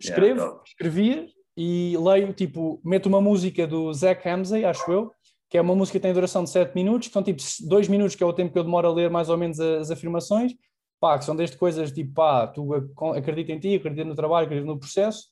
[0.00, 5.12] Escrevo, Yeah, escrevia e leio, tipo, meto uma música do Zach Ramsey, acho eu,
[5.48, 8.14] que é uma música que tem duração de 7 minutos, que são tipo 2 minutos,
[8.16, 10.52] que é o tempo que eu demoro a ler mais ou menos as afirmações,
[11.00, 14.46] pá, que são desde coisas tipo, pá, tu ac- acredita em ti, acredita no trabalho,
[14.46, 15.28] acredita no processo,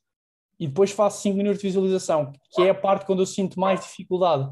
[0.61, 3.81] e depois faço 5 minutos de visualização, que é a parte quando eu sinto mais
[3.81, 4.49] dificuldade,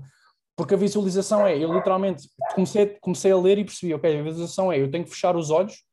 [0.56, 4.72] porque a visualização é, eu literalmente comecei, comecei a ler e percebi, ok, a visualização
[4.72, 5.84] é, eu tenho que fechar os olhos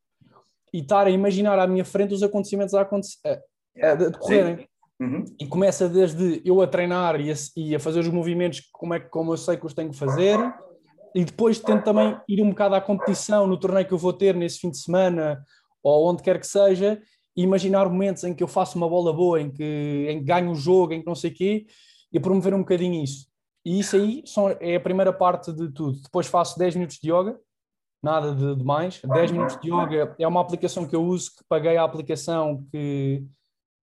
[0.72, 3.18] e estar a imaginar à minha frente os acontecimentos a, acontecer,
[3.82, 4.68] a, a decorrerem.
[5.00, 5.24] Uhum.
[5.40, 8.98] e começa desde eu a treinar e a, e a fazer os movimentos como, é,
[8.98, 10.36] como eu sei que os tenho que fazer,
[11.14, 14.34] e depois tento também ir um bocado à competição no torneio que eu vou ter
[14.34, 15.40] nesse fim de semana
[15.82, 17.00] ou onde quer que seja,
[17.36, 20.50] e imaginar momentos em que eu faço uma bola boa, em que, em que ganho
[20.50, 21.66] o jogo, em que não sei o quê,
[22.12, 23.28] e promover um bocadinho isso.
[23.64, 26.00] E isso aí são, é a primeira parte de tudo.
[26.02, 27.38] Depois faço 10 minutos de yoga,
[28.02, 29.00] nada de, de mais.
[29.02, 33.24] 10 minutos de yoga é uma aplicação que eu uso, que paguei a aplicação que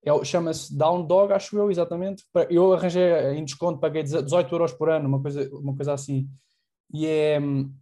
[0.05, 2.23] é chama-se Down Dog, acho eu, exatamente.
[2.49, 6.29] Eu arranjei em desconto, paguei 18 euros por ano, uma coisa, uma coisa assim.
[6.93, 7.39] E é.
[7.39, 7.73] hum,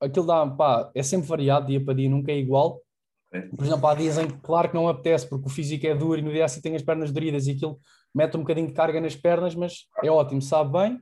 [0.00, 2.80] Aquilo dá, pá, é sempre variado, dia para dia, nunca é igual.
[3.28, 3.48] Ok.
[3.56, 6.18] Por exemplo, há dias em que, claro que não apetece, porque o físico é duro
[6.18, 7.78] e no dia assim tenho as pernas doridas e aquilo
[8.14, 11.00] mete um bocadinho de carga nas pernas, mas é ótimo, sabe bem.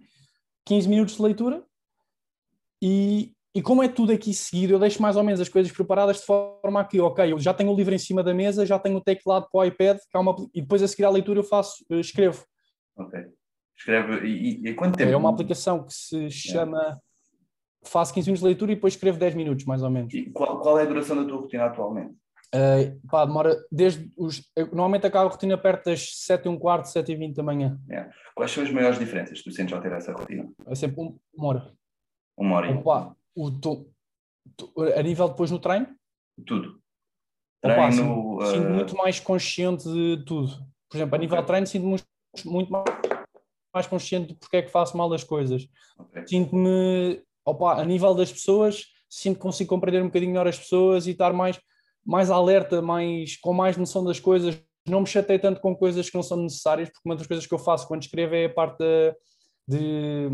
[0.64, 1.64] 15 minutos de leitura
[2.80, 6.20] e e como é tudo aqui seguido, eu deixo mais ou menos as coisas preparadas
[6.20, 8.78] de forma a que, ok, eu já tenho o livro em cima da mesa, já
[8.78, 11.84] tenho o teclado para o iPad, uma, e depois a seguir à leitura eu faço,
[11.90, 12.44] eu escrevo.
[12.96, 13.20] Ok.
[13.76, 15.10] Escreve, e, e quanto tempo?
[15.10, 16.98] É uma aplicação que se chama.
[17.84, 20.14] Faço 15 minutos de leitura e depois escrevo 10 minutos, mais ou menos.
[20.14, 22.14] E qual, qual é a duração da tua rotina atualmente?
[22.54, 24.48] Uh, pá, demora desde os.
[24.56, 27.80] Normalmente acabo a rotina perto das 7 e um quarto, 7 e 20 da manhã.
[27.88, 28.12] Yeah.
[28.36, 30.48] Quais são as maiores diferenças que tu sentes ao ter essa rotina?
[30.66, 31.72] É sempre um, uma hora.
[32.36, 32.70] Uma hora.
[32.70, 33.90] Opa, o, tu,
[34.56, 35.88] tu, a nível depois no treino?
[36.46, 36.80] Tudo.
[37.60, 37.82] Treino.
[37.82, 38.46] Opa, sinto, uh...
[38.46, 40.52] sinto muito mais consciente de tudo.
[40.88, 41.42] Por exemplo, a nível okay.
[41.42, 41.86] de treino, sinto
[42.44, 42.84] muito, mais
[43.74, 45.66] mais consciente de porque é que faço mal as coisas.
[45.98, 46.26] Okay.
[46.26, 51.12] Sinto-me, a nível das pessoas, sinto que consigo compreender um bocadinho melhor as pessoas e
[51.12, 51.58] estar mais,
[52.04, 54.60] mais alerta, mais, com mais noção das coisas.
[54.86, 57.54] Não me chatei tanto com coisas que não são necessárias, porque uma das coisas que
[57.54, 58.84] eu faço quando escrevo é a parte
[59.66, 60.28] de.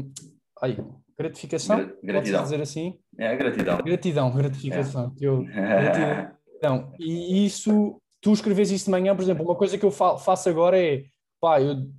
[0.60, 0.76] Ai,
[1.18, 1.92] gratificação?
[2.02, 2.42] Gratidão.
[2.42, 2.98] dizer assim?
[3.18, 3.78] É, gratidão.
[3.78, 5.14] Gratidão, gratificação.
[5.20, 5.24] É.
[5.24, 6.92] Eu, gratidão.
[6.98, 10.78] E isso, tu escreves isso de manhã, por exemplo, uma coisa que eu faço agora
[10.78, 11.04] é,
[11.40, 11.90] pá, eu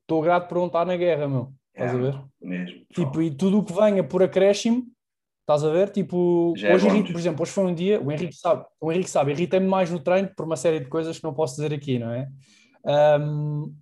[0.00, 1.52] estou grato por não estar na guerra, meu.
[1.74, 2.24] Estás é, a ver?
[2.40, 2.80] Mesmo.
[2.92, 4.84] Tipo, e tudo o que venha por acréscimo,
[5.40, 5.90] estás a ver?
[5.90, 8.64] Tipo, Já é hoje, é Henrique, por exemplo, hoje foi um dia, o Henrique sabe,
[8.80, 11.56] o Henrique sabe, irrita-me mais no treino por uma série de coisas que não posso
[11.56, 12.28] dizer aqui, não é?
[13.20, 13.74] Um,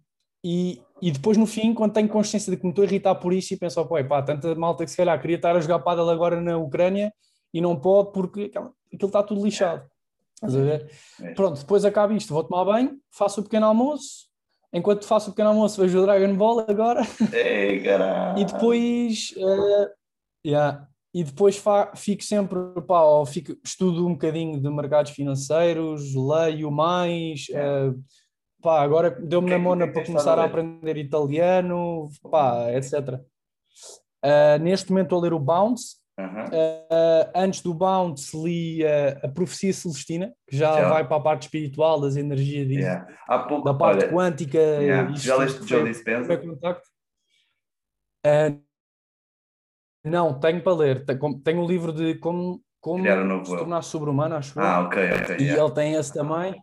[0.44, 3.32] e, e depois no fim, quando tenho consciência de que me estou a irritar por
[3.32, 6.10] isso e penso, oh, pá, tanta malta que se calhar queria estar a jogar paddle
[6.10, 7.12] agora na Ucrânia
[7.52, 8.50] e não pode porque
[8.92, 9.84] aquilo está tudo lixado.
[10.34, 10.90] Estás a ver?
[11.20, 11.34] É.
[11.34, 14.28] Pronto, depois acaba isto, vou tomar banho, faço o pequeno almoço,
[14.72, 17.02] enquanto faço o pequeno almoço, vejo o Dragon Ball agora.
[17.32, 18.38] Ei, caralho.
[18.38, 19.34] e depois.
[19.36, 19.88] Uh,
[20.46, 20.86] yeah.
[21.12, 21.60] E depois
[21.96, 27.98] fico sempre, pá, fico, estudo um bocadinho de mercados financeiros, leio mais, uh,
[28.62, 33.14] pá, agora deu-me na mona para começar a, aprender italiano, pá, etc.
[33.14, 33.20] Uh,
[34.22, 39.28] eh, neste momento estou a ler o Bounce, Uh, antes do Bounce li uh, a
[39.28, 43.06] Profecia Celestina, que já, já, vai para a parte espiritual, das energias disso, yeah.
[43.48, 44.58] pouco, da parte olha, quântica.
[44.58, 45.14] Yeah.
[45.14, 46.34] Já leste Joe Dispenza?
[48.26, 48.60] Uh,
[50.04, 51.04] não, tenho para ler.
[51.44, 55.36] Tenho um livro de como, como um se tornar sobre-humano, acho Ah, ok, ok.
[55.36, 55.62] E yeah.
[55.62, 56.60] ele tem esse também.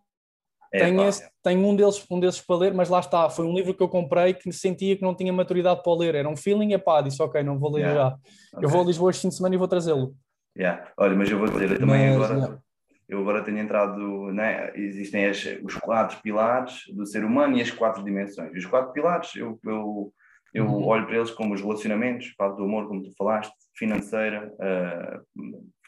[0.75, 3.53] É, tenho, esse, tenho um, deles, um desses para ler, mas lá está, foi um
[3.53, 6.15] livro que eu comprei que sentia que não tinha maturidade para ler.
[6.15, 7.99] Era um feeling, e pá, disse ok, não vou ler yeah.
[7.99, 8.07] já.
[8.53, 8.65] Okay.
[8.65, 10.13] Eu vou a Lisboa este fim de semana e vou trazê-lo.
[10.57, 10.91] Yeah.
[10.97, 12.59] Olha, mas eu vou dizer, eu também mas, agora, yeah.
[13.07, 17.71] eu agora tenho entrado, né, existem as, os quatro pilares do ser humano e as
[17.71, 18.51] quatro dimensões.
[18.57, 20.13] Os quatro pilares, eu, eu,
[20.53, 20.85] eu uhum.
[20.85, 25.21] olho para eles como os relacionamentos, parte do amor, como tu falaste, financeira, a,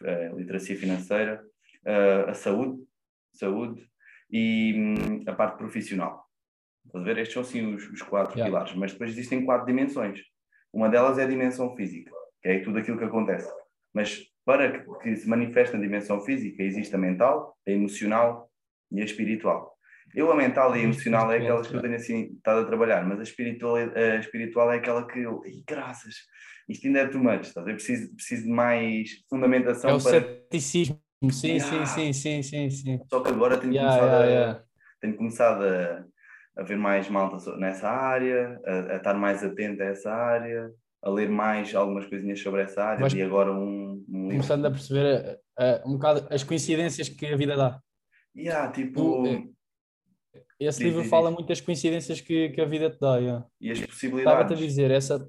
[0.04, 1.41] a literacia financeira,
[1.86, 2.82] a, a saúde,
[3.34, 3.86] saúde,
[4.30, 6.26] e hum, a parte profissional.
[6.86, 7.18] Estás ver?
[7.18, 8.46] Estes são sim os, os quatro yeah.
[8.46, 10.22] pilares, mas depois existem quatro dimensões.
[10.74, 12.12] Uma delas é a dimensão física,
[12.42, 13.52] que é tudo aquilo que acontece.
[13.94, 18.50] Mas para que, que se manifeste na dimensão física, existe a mental, a emocional
[18.92, 19.76] e a espiritual.
[20.16, 23.06] Eu, a mental e a emocional é aquelas que eu tenho assim estado a trabalhar,
[23.06, 26.16] mas a espiritual, a espiritual é aquela que eu, ai, graças,
[26.70, 27.68] isto ainda é too much, estás?
[27.68, 29.90] eu preciso, preciso de mais fundamentação.
[29.90, 30.22] É o para...
[30.22, 30.98] ceticismo
[31.32, 31.86] Sim, yeah.
[31.86, 33.02] sim, sim, sim, sim, sim.
[33.10, 34.64] Só que agora tenho yeah, começado, yeah, a,
[35.02, 36.06] tenho começado a,
[36.58, 41.10] a ver mais malta nessa área, a, a, estar mais atento a essa área, a
[41.10, 45.40] ler mais algumas coisinhas sobre essa área Mas, e agora um, um Começando a perceber
[45.60, 47.82] uh, um bocado as coincidências que a vida dá.
[48.36, 49.26] Yeah, tipo...
[49.26, 49.44] Eh,
[50.60, 51.36] esse diz, livro diz, fala diz.
[51.36, 53.18] muito das coincidências que, que a vida te dá.
[53.18, 53.46] Yeah.
[53.60, 54.34] E as possibilidades.
[54.34, 55.28] Estava-te a dizer, essa...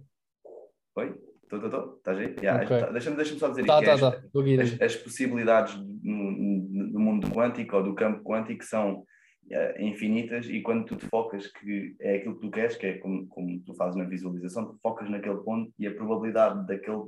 [0.97, 1.28] Oi?
[1.51, 1.97] Estou, estou.
[1.97, 2.37] Estás aí?
[2.43, 2.81] Yeah, okay.
[2.81, 3.83] Tá, Deixa-me deixa só dizer tá.
[3.83, 4.23] Tá, tá.
[4.61, 10.61] As, as, possibilidades no, do mundo quântico ou do campo quântico são uh, infinitas e
[10.61, 13.75] quando tu te focas que é aquilo que tu queres, que é como, como tu
[13.75, 17.05] fazes na visualização, tu focas naquele ponto e a probabilidade daquele,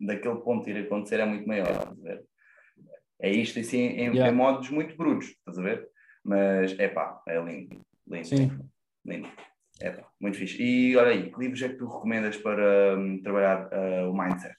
[0.00, 1.70] daquele ponto ir acontecer é muito maior.
[1.70, 2.24] Estás a ver?
[3.20, 4.28] É isto assim em, yeah.
[4.28, 5.88] em modos muito brutos, estás a ver?
[6.24, 7.80] Mas é pá, é lindo.
[8.08, 8.26] Lindo.
[8.26, 8.58] Sim.
[9.06, 9.28] Lindo.
[9.80, 10.60] É, muito fixe.
[10.60, 14.56] E olha aí, que livros é que tu recomendas para um, trabalhar uh, o mindset?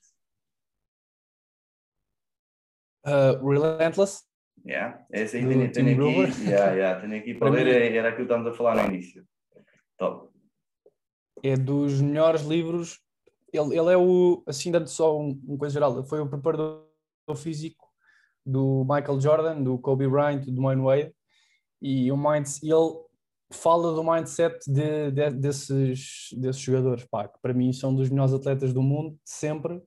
[3.06, 4.24] Uh, Relentless.
[4.66, 8.28] Yeah, esse aí tenho, tenho aqui, yeah, yeah, tenho aqui para, para ler, era aquilo
[8.28, 9.26] que estamos a falar no início.
[9.98, 10.30] Top.
[11.44, 13.00] É dos melhores livros.
[13.52, 16.86] Ele, ele é o, assim, dando só um, uma coisa geral, foi o preparador
[17.36, 17.88] físico
[18.46, 21.16] do Michael Jordan, do Kobe Bryant, do Dwayne Wade,
[21.82, 23.09] e o mindset, ele
[23.52, 28.34] fala do mindset de, de, desses, desses jogadores, pá, que para mim são dos melhores
[28.34, 29.82] atletas do mundo, sempre,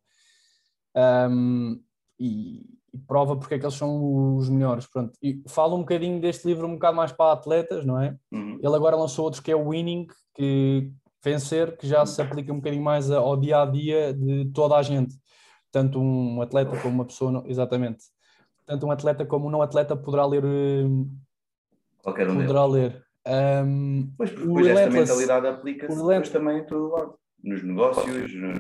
[0.97, 1.81] um,
[2.19, 2.61] e,
[2.93, 4.87] e, prova porque é que eles são os melhores.
[4.87, 5.13] Pronto.
[5.23, 8.17] E fala um bocadinho deste livro um bocado mais para atletas, não é?
[8.33, 8.59] Uhum.
[8.63, 10.91] Ele agora lançou outro que é o Winning, que
[11.25, 14.83] vencer, que já se aplica um bocadinho mais ao dia a dia de toda a
[14.83, 15.15] gente.
[15.71, 18.05] tanto um atleta como uma pessoa, não, exatamente,
[18.67, 20.45] tanto um atleta como um não atleta poderá ler.
[22.03, 22.73] Qualquer um poderá deles.
[22.73, 23.07] ler.
[23.27, 27.19] Um, Pois, porque depois esta mentalidade aplica-se depois também em todo lado.
[27.43, 28.55] Nos negócios, na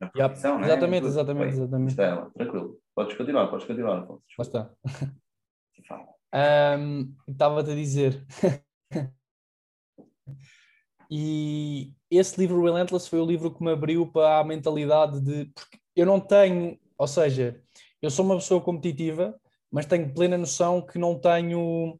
[0.00, 0.66] Yep, profissão, não é?
[0.66, 1.90] exatamente, exatamente, Bem, exatamente.
[1.90, 2.78] Está tranquilo.
[2.94, 4.22] Podes continuar, podes continuar, Afonso.
[4.38, 4.70] Lá está.
[6.78, 8.24] Um, Estava-te a dizer.
[11.10, 15.46] e esse livro Relentless foi o livro que me abriu para a mentalidade de.
[15.46, 16.78] Porque eu não tenho.
[16.96, 17.60] Ou seja,
[18.00, 19.38] eu sou uma pessoa competitiva,
[19.70, 21.98] mas tenho plena noção que não tenho.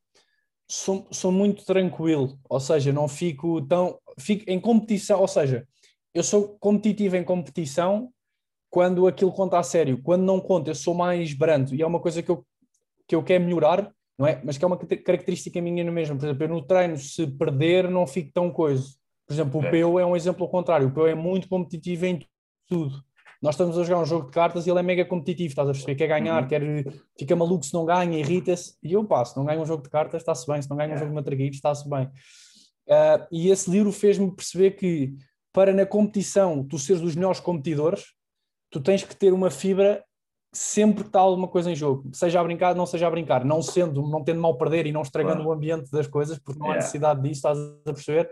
[0.71, 3.99] Sou, sou muito tranquilo, ou seja, não fico tão.
[4.19, 5.67] Fico em competição, ou seja,
[6.13, 8.13] eu sou competitivo em competição
[8.71, 10.03] quando aquilo conta a sério.
[10.03, 12.45] Quando não conta, eu sou mais brando e é uma coisa que eu,
[13.07, 14.43] que eu quero melhorar, não é?
[14.45, 16.19] Mas que é uma característica minha no mesmo.
[16.19, 18.85] Por exemplo, eu no treino, se perder, não fico tão coisa.
[19.27, 19.71] Por exemplo, o.
[19.71, 20.89] Peu é um exemplo ao contrário.
[20.89, 22.27] O Peu é muito competitivo em
[22.67, 23.03] tudo.
[23.41, 25.73] Nós estamos a jogar um jogo de cartas e ele é mega competitivo, estás a
[25.73, 25.95] perceber?
[25.95, 26.49] Quer ganhar, Uhum.
[26.49, 26.63] quer,
[27.17, 28.75] fica maluco se não ganha, irrita-se.
[28.83, 30.61] E eu passo, não ganho um jogo de cartas, está-se bem.
[30.61, 31.05] Se não ganho um Yeah.
[31.07, 32.11] jogo de matraguilhos, está-se bem.
[32.91, 35.15] Ah, e esse livro fez-me perceber que
[35.53, 38.07] para na competição tu seres dos melhores competidores,
[38.71, 40.05] tu tens que ter uma fibra
[40.53, 43.61] sempre que está alguma coisa em jogo, seja a brincar, não seja a brincar, não
[43.63, 45.51] sendo, não tendo mal perder e não estragando Claro.
[45.51, 46.79] o ambiente das coisas, porque não há Yeah.
[46.83, 48.31] necessidade disso, estás a perceber?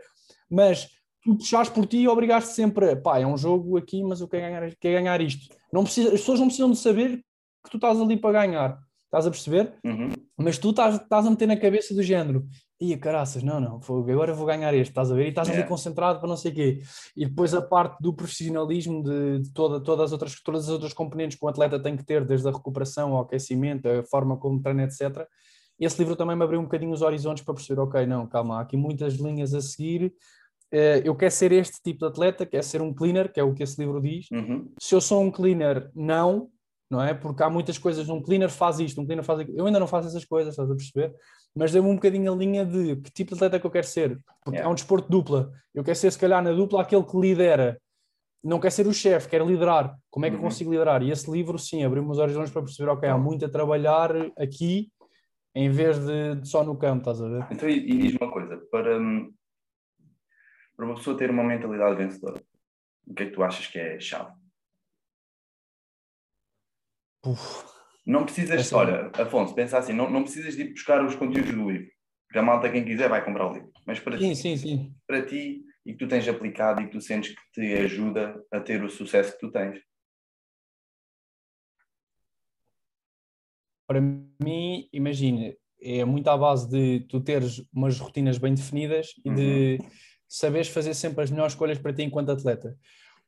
[0.51, 0.89] Mas
[1.27, 4.29] tu puxares por ti e obrigaste sempre, a, pá, é um jogo aqui, mas eu
[4.29, 5.53] quero ganhar, quero ganhar isto.
[5.73, 7.21] Não precisa, as pessoas não precisam de saber
[7.65, 9.75] que tu estás ali para ganhar, estás a perceber?
[9.85, 10.13] Uhum.
[10.39, 12.47] Mas tu estás, estás a meter na cabeça do género,
[12.81, 15.27] ia caraças, não, não, agora vou ganhar este, estás a ver?
[15.27, 15.69] E estás ali Yeah.
[15.69, 16.83] concentrado para não sei o quê.
[17.17, 20.93] E depois a parte do profissionalismo de, de toda, todas, as outras, todas as outras
[20.93, 24.63] componentes que um atleta tem que ter, desde a recuperação ao aquecimento, a forma como
[24.63, 25.27] treina, etc.
[25.79, 28.61] Esse livro também me abriu um bocadinho os horizontes para perceber, ok, não, calma, há
[28.61, 30.15] aqui muitas linhas a seguir.
[30.73, 33.55] Eh, Eu quero ser este tipo de atleta, quero ser um cleaner, que é o
[33.55, 34.73] que esse livro diz, Uhum.
[34.81, 36.49] se eu sou um cleaner, não,
[36.91, 37.15] não é?
[37.15, 39.59] Porque há muitas coisas, um cleaner faz isto, um cleaner faz aquilo.
[39.59, 41.15] Eu ainda não faço essas coisas, estás a perceber?
[41.55, 44.19] Mas deu-me um bocadinho a linha de que tipo de atleta que eu quero ser.
[44.45, 44.69] Porque Yeah.
[44.69, 45.51] é um desporto dupla.
[45.75, 47.81] Eu quero ser, se calhar, na dupla aquele que lidera.
[48.45, 49.97] Não quer ser o chefe, quer liderar.
[50.11, 50.45] Como é que eu Uhum.
[50.45, 51.03] consigo liderar?
[51.03, 54.89] E esse livro, sim, abriu-me os horizontes para perceber, ok, há muito a trabalhar aqui
[55.55, 57.47] em vez de, de só no campo, estás a ver?
[57.51, 59.33] Então, e, e diz-me uma coisa: para, hum,
[60.77, 62.43] para uma pessoa ter uma mentalidade vencedora,
[63.07, 64.33] o que é que tu achas que é chave?
[67.23, 67.65] Puf.
[68.07, 71.53] Não precisas, Essa- olha, Afonso, pensa assim, não, não precisas de ir buscar os conteúdos
[71.53, 71.91] do livro.
[72.29, 73.73] Porque a malta, quem quiser, vai comprar o livro.
[73.87, 74.95] Mas para Sim, ti, sim, sim.
[75.07, 78.61] para ti, e que tu tens aplicado e que tu sentes que te ajuda a
[78.61, 79.81] ter o sucesso que tu tens.
[83.89, 89.31] Para mim, imagina, é muito à base de tu teres umas rotinas bem definidas e
[89.31, 89.79] de
[90.29, 92.77] saberes fazer sempre as melhores escolhas para ti enquanto atleta.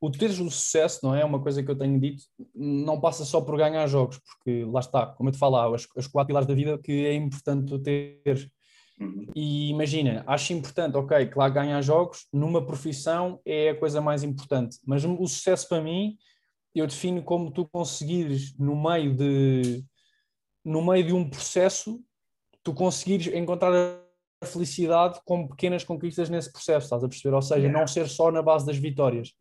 [0.00, 1.24] O teres o sucesso, não é?
[1.24, 2.22] Uma coisa que eu tenho dito,
[2.54, 6.06] não passa só por ganhar jogos, porque lá está, como eu te falava, as, as
[6.06, 8.48] quatro pilares da vida que é importante teres.
[9.00, 9.26] Uhum.
[9.34, 14.78] E imagina, acho importante, ok, claro, ganhar jogos numa profissão é a coisa mais importante,
[14.84, 16.16] mas o sucesso para mim
[16.74, 19.84] eu defino como tu conseguires no meio de
[20.64, 22.00] no meio de um processo
[22.62, 23.72] tu conseguires encontrar
[24.40, 27.34] a felicidade com pequenas conquistas nesse processo, estás a perceber?
[27.34, 27.78] Ou seja, Yeah.
[27.78, 29.32] não ser só na base das vitórias.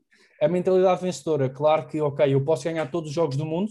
[0.42, 3.70] A mentalidade vencedora, claro que, ok, eu posso ganhar todos os jogos do mundo,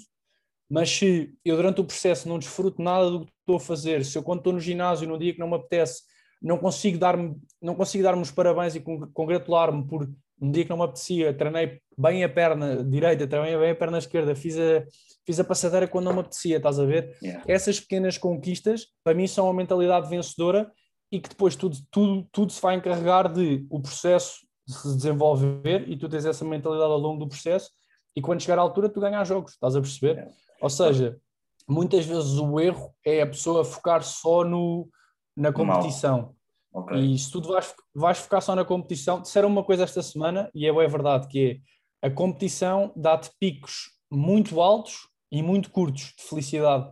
[0.68, 4.18] mas se eu durante o processo não desfruto nada do que estou a fazer, se
[4.18, 6.02] eu quando estou no ginásio num dia que não me apetece,
[6.42, 10.08] não consigo dar-me não consigo dar-me os parabéns e con- congratular-me por
[10.40, 13.98] um dia que não me apetecia, treinei bem a perna direita, treinei bem a perna
[13.98, 14.84] esquerda, fiz a,
[15.24, 17.16] fiz a passadeira quando não me apetecia, estás a ver?
[17.22, 17.42] Yeah.
[17.48, 20.70] Essas pequenas conquistas, para mim, são a mentalidade vencedora
[21.10, 25.88] e que depois tudo, tudo, tudo se vai encarregar de o processo de se desenvolver
[25.88, 27.70] e tu tens essa mentalidade ao longo do processo
[28.16, 30.16] e quando chegar à altura tu ganhas jogos, estás a perceber?
[30.16, 30.32] Yeah.
[30.60, 31.20] Ou seja,
[31.68, 34.88] muitas vezes o erro é a pessoa focar só no,
[35.36, 36.34] na competição.
[36.72, 36.96] Ok.
[36.98, 40.66] E se tu vais, vais focar só na competição, disseram uma coisa esta semana, e
[40.66, 41.60] é, é verdade, que
[42.02, 46.90] é a competição dá-te picos muito altos e muito curtos de felicidade,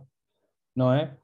[0.75, 1.17] não é?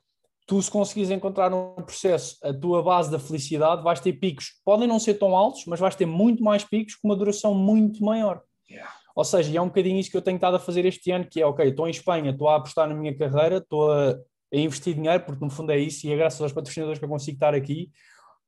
[0.52, 4.86] Tu, se conseguires encontrar no processo a tua base da felicidade, vais ter picos, podem
[4.86, 8.42] não ser tão altos, mas vais ter muito mais picos com uma duração muito maior.
[8.69, 8.92] Yeah.
[9.15, 11.40] Ou seja, é um bocadinho isso que eu tenho estado a fazer este ano, que
[11.42, 14.10] é, ok, estou em Espanha, estou a apostar na minha carreira, estou a,
[14.54, 17.10] a investir dinheiro, porque no fundo é isso, e é graças aos patrocinadores que eu
[17.10, 17.90] consigo estar aqui,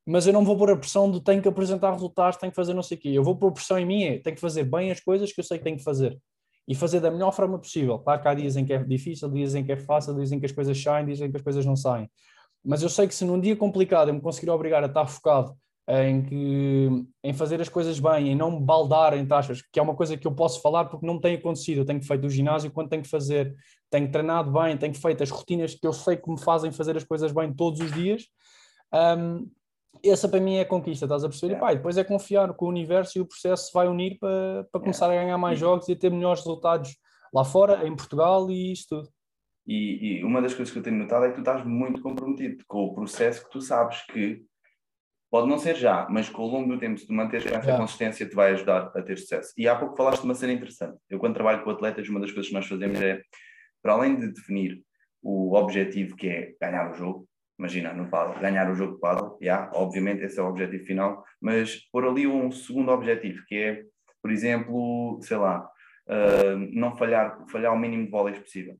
[0.06, 2.74] mas eu não vou pôr a pressão de tenho que apresentar resultados, tenho que fazer
[2.74, 3.10] não sei o quê.
[3.14, 5.44] Eu vou pôr pressão em mim, é tenho que fazer bem as coisas que eu
[5.46, 6.20] sei que tenho que fazer.
[6.68, 8.00] E fazer da melhor forma possível.
[8.00, 10.40] Claro que há dias em que é difícil, dias em que é fácil, dias em
[10.40, 12.10] que as coisas saem, dias em que as coisas não saem.
[12.64, 15.54] Mas eu sei que se num dia complicado eu me conseguir obrigar a estar focado
[15.88, 19.84] em, que, em fazer as coisas bem, em não me baldar em taxas, que é
[19.84, 21.80] uma coisa que eu posso falar porque não tem acontecido.
[21.80, 23.54] Eu tenho feito o ginásio quando tenho que fazer,
[23.90, 27.04] tenho treinado bem, tenho feito as rotinas que eu sei que me fazem fazer as
[27.04, 28.24] coisas bem todos os dias.
[28.94, 29.50] Um,
[30.04, 31.56] essa para mim é a conquista, estás a perceber?
[31.56, 31.58] É.
[31.58, 34.68] E, pá, depois é confiar que o universo e o processo se vai unir para,
[34.72, 35.18] para começar é.
[35.18, 36.96] a ganhar mais jogos e a ter melhores resultados
[37.34, 39.10] lá fora, em Portugal e isso tudo.
[39.66, 42.64] E, e, uma das coisas que eu tenho notado é que tu estás muito comprometido
[42.68, 44.44] com o processo que tu sabes que
[45.32, 47.78] pode não ser já, mas que ao longo do tempo, se tu manteres essa yeah.
[47.78, 49.52] consistência, te vai ajudar a ter sucesso.
[49.58, 50.98] E há pouco falaste de uma cena interessante.
[51.10, 53.20] Eu, quando trabalho com atletas, uma das coisas que nós fazemos é,
[53.82, 54.84] para além de definir
[55.24, 57.28] o objetivo que é ganhar o jogo,
[57.58, 61.24] imagina, no paddle, ganhar o jogo de paddle, yeah, obviamente esse é o objetivo final,
[61.42, 63.84] mas pôr ali um segundo objetivo, que é,
[64.22, 65.70] por exemplo, sei lá,
[66.08, 68.78] uh, não falhar, falhar o mínimo de vôleis possível.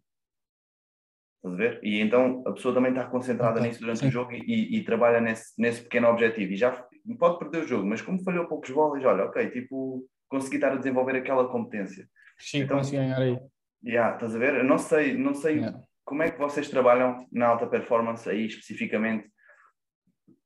[1.38, 1.80] Estás a ver?
[1.84, 3.68] E então a pessoa também está concentrada okay.
[3.68, 4.08] nisso durante Sim.
[4.08, 6.54] o jogo e, e, trabalha nesse, nesse pequeno objetivo.
[6.54, 6.72] E já
[7.20, 10.78] pode perder o jogo, mas como falhou poucos vôleis, olha, ok, tipo, consegui estar a
[10.78, 12.08] desenvolver aquela competência.
[12.40, 13.38] Sim, então, consegui ganhar aí.
[13.86, 14.56] Yeah, estás a ver?
[14.56, 15.84] Eu não sei, não sei yeah.
[16.06, 19.32] Como é que vocês trabalham na alta performance aí especificamente,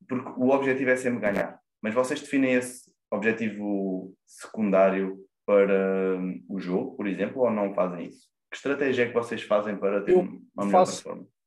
[0.07, 1.59] porque o objetivo é sempre ganhar.
[1.81, 8.07] Mas vocês definem esse objetivo secundário para um, o jogo, por exemplo, ou não fazem
[8.07, 8.27] isso?
[8.51, 11.03] Que estratégia é que vocês fazem para ter eu uma melhor faço...
[11.03, 11.37] performance?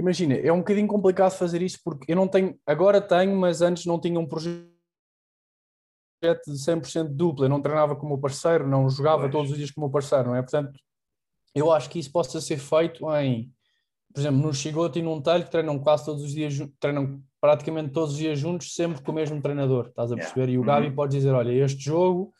[0.00, 3.86] Imagina, é um bocadinho complicado fazer isso porque eu não tenho, agora tenho, mas antes
[3.86, 4.66] não tinha um projeto
[6.22, 9.32] de 100% duplo, eu não treinava como parceiro, não jogava pois.
[9.32, 10.42] todos os dias como parceiro, não é?
[10.42, 10.72] Portanto,
[11.54, 13.50] eu acho que isso possa ser feito em,
[14.12, 17.90] por exemplo, no Chigote e num Talho, que treinam quase todos os dias, treinam praticamente
[17.90, 20.48] todos os dias juntos, sempre com o mesmo treinador, estás a perceber?
[20.48, 20.52] Yeah.
[20.52, 20.94] E o Gabi uhum.
[20.94, 22.32] pode dizer, olha, este jogo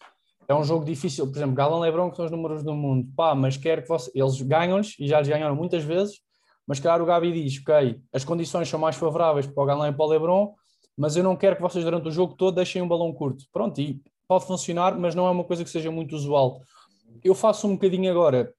[0.49, 1.27] é um jogo difícil.
[1.27, 4.11] Por exemplo, Galão Lebron, que são os números do mundo, pá, mas quer que você...
[4.15, 6.21] eles ganham-lhes e já lhes ganharam muitas vezes.
[6.67, 9.93] Mas claro, o Gabi diz: Ok, as condições são mais favoráveis para o Galão e
[9.93, 10.55] para o Lebron,
[10.97, 13.45] mas eu não quero que vocês durante o jogo todo deixem um balão curto.
[13.53, 16.61] Pronto, e pode funcionar, mas não é uma coisa que seja muito usual.
[17.25, 18.53] Eu faço um bocadinho agora,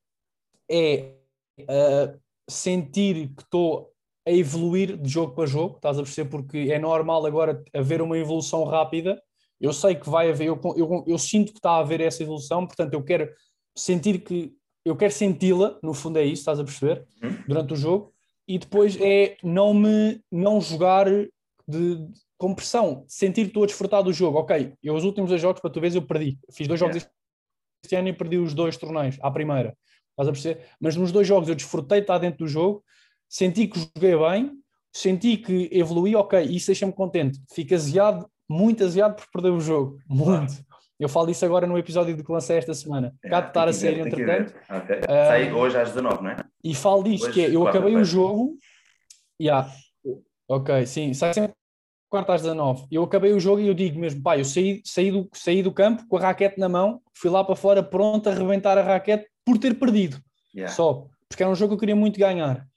[0.70, 1.16] é
[1.62, 3.92] uh, sentir que estou
[4.26, 6.30] a evoluir de jogo para jogo, estás a perceber?
[6.30, 9.22] Porque é normal agora haver uma evolução rápida
[9.64, 12.68] eu sei que vai haver, eu, eu, eu sinto que está a haver essa evolução,
[12.68, 13.30] portanto, eu quero
[13.74, 14.54] sentir que
[14.84, 17.06] eu quero senti-la, no fundo é isso, estás a perceber?
[17.24, 17.44] Uhum.
[17.48, 18.14] Durante o jogo,
[18.46, 21.30] e depois é não me não jogar de,
[21.66, 22.08] de
[22.38, 24.40] com pressão, sentir que estou a desfrutar do jogo.
[24.40, 26.38] Ok, eu os últimos dois jogos, para tu veres, eu perdi.
[26.52, 27.14] Fiz dois jogos yeah.
[27.82, 29.78] este ano e perdi os dois torneios à primeira.
[30.14, 30.66] Estás a perceber?
[30.80, 32.84] Mas nos dois jogos eu desfrutei de estar dentro do jogo,
[33.28, 34.52] senti que joguei bem,
[34.92, 37.40] senti que evolui, ok, isso deixa-me contente.
[37.52, 39.98] Fico aziado muito aziado por perder o jogo.
[40.08, 40.54] Muito.
[41.00, 43.14] Eu falo disso agora no episódio de que lancei esta semana.
[43.24, 44.54] É, Cá de estar a ser, entretanto.
[44.70, 45.00] Okay.
[45.00, 46.38] Uh, Sai hoje às 19, não é?
[46.64, 48.58] E falo disto, hoje, que é, eu acabei o jogo.
[49.42, 49.70] Yeah.
[50.48, 51.54] Ok, sim, sai sempre
[52.10, 52.86] quarta às 19.
[52.92, 55.72] Eu acabei o jogo e eu digo mesmo, pai, eu saí, saí, do, saí do
[55.72, 59.26] campo com a raquete na mão, fui lá para fora pronto a rebentar a raquete
[59.46, 60.22] por ter perdido.
[60.56, 60.74] Yeah.
[60.74, 61.08] Só.
[61.28, 62.68] Porque era um jogo que eu queria muito ganhar.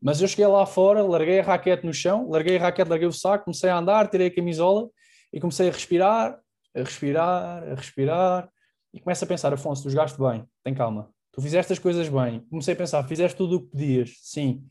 [0.00, 3.12] Mas eu cheguei lá fora, larguei a raquete no chão, larguei a raquete, larguei o
[3.12, 4.88] saco, comecei a andar, tirei a camisola
[5.32, 6.38] e comecei a respirar,
[6.74, 8.48] a respirar, a respirar,
[8.92, 11.10] e começo a pensar, Afonso, tu jogaste bem, tem calma.
[11.32, 12.40] Tu fizeste as coisas bem.
[12.48, 14.64] Comecei a pensar, fizeste tudo o que pedias, sim.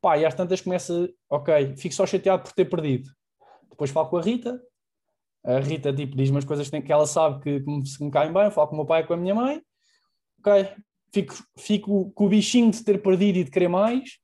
[0.00, 3.10] Pá, e às tantas começa, ok, fico só chateado por ter perdido.
[3.68, 4.58] Depois falo com a Rita,
[5.44, 8.10] a Rita tipo, diz-me as coisas que, que ela sabe que, que, me, que me
[8.10, 9.60] caem bem, falo com o meu pai e com a minha mãe,
[10.40, 10.74] ok,
[11.16, 14.18] fico, fico com o bichinho de ter perdido e de querer mais,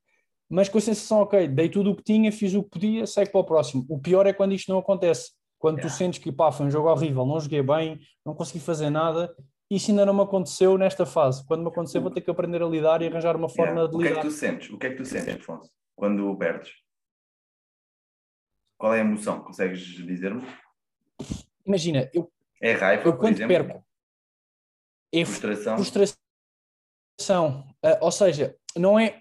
[0.49, 3.31] mas com a sensação, ok, dei tudo o que tinha, fiz o que podia, segue
[3.31, 3.87] para o próximo.
[3.89, 5.33] O pior é quando isto não acontece.
[5.59, 5.95] Quando yeah.
[5.95, 9.35] tu sentes que pá, foi um jogo horrível, não joguei bem, não consegui fazer nada,
[9.71, 11.47] isso ainda não me aconteceu nesta fase.
[11.47, 13.91] Quando me acontecer, vou ter que aprender a lidar e arranjar uma forma yeah.
[13.91, 14.11] de lidar.
[14.11, 14.71] O que é que tu sentes?
[14.71, 16.73] O que é que tu sentes, Afonso, quando perdes?
[18.77, 19.41] Qual é a emoção?
[19.41, 20.43] Consegues dizer-me?
[21.65, 22.31] Imagina, eu.
[22.61, 23.49] É raiva, eu quando exemplo?
[23.49, 23.87] perco.
[25.13, 25.77] É frustração.
[25.77, 26.22] frustração.
[27.85, 29.21] Uh, ou seja, não é.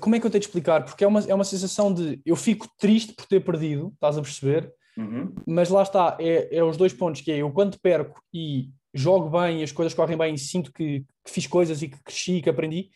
[0.00, 0.84] Como é que eu tenho de explicar?
[0.84, 4.22] Porque é uma, é uma sensação de eu fico triste por ter perdido, estás a
[4.22, 4.70] perceber?
[4.98, 5.34] Uhum.
[5.46, 9.30] Mas lá está, é, é, os dois pontos que é eu quando perco e jogo
[9.30, 12.34] bem e as coisas correm bem e sinto que, que fiz coisas e que cresci
[12.34, 12.90] e que aprendi,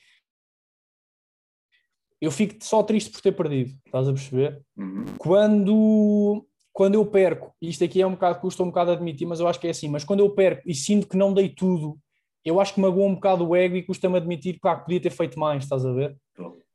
[2.20, 4.62] eu fico só triste por ter perdido, estás a perceber?
[4.76, 5.04] Uhum.
[5.18, 9.40] Quando, quando eu perco, e isto aqui é um bocado, custa um bocado admitir, mas
[9.40, 11.98] eu acho que é assim, mas quando eu perco e sinto que não dei tudo,
[12.44, 15.38] eu acho que magoa um bocado o ego e custa-me admitir que podia ter feito
[15.38, 16.16] mais, estás a ver?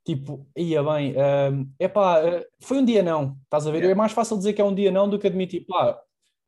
[0.06, 3.80] Tipo, ia bem, uh, epá, uh, foi um dia não, estás a ver?
[3.80, 3.92] Yeah.
[3.92, 6.00] É mais fácil dizer que é um dia não do que admitir, pá,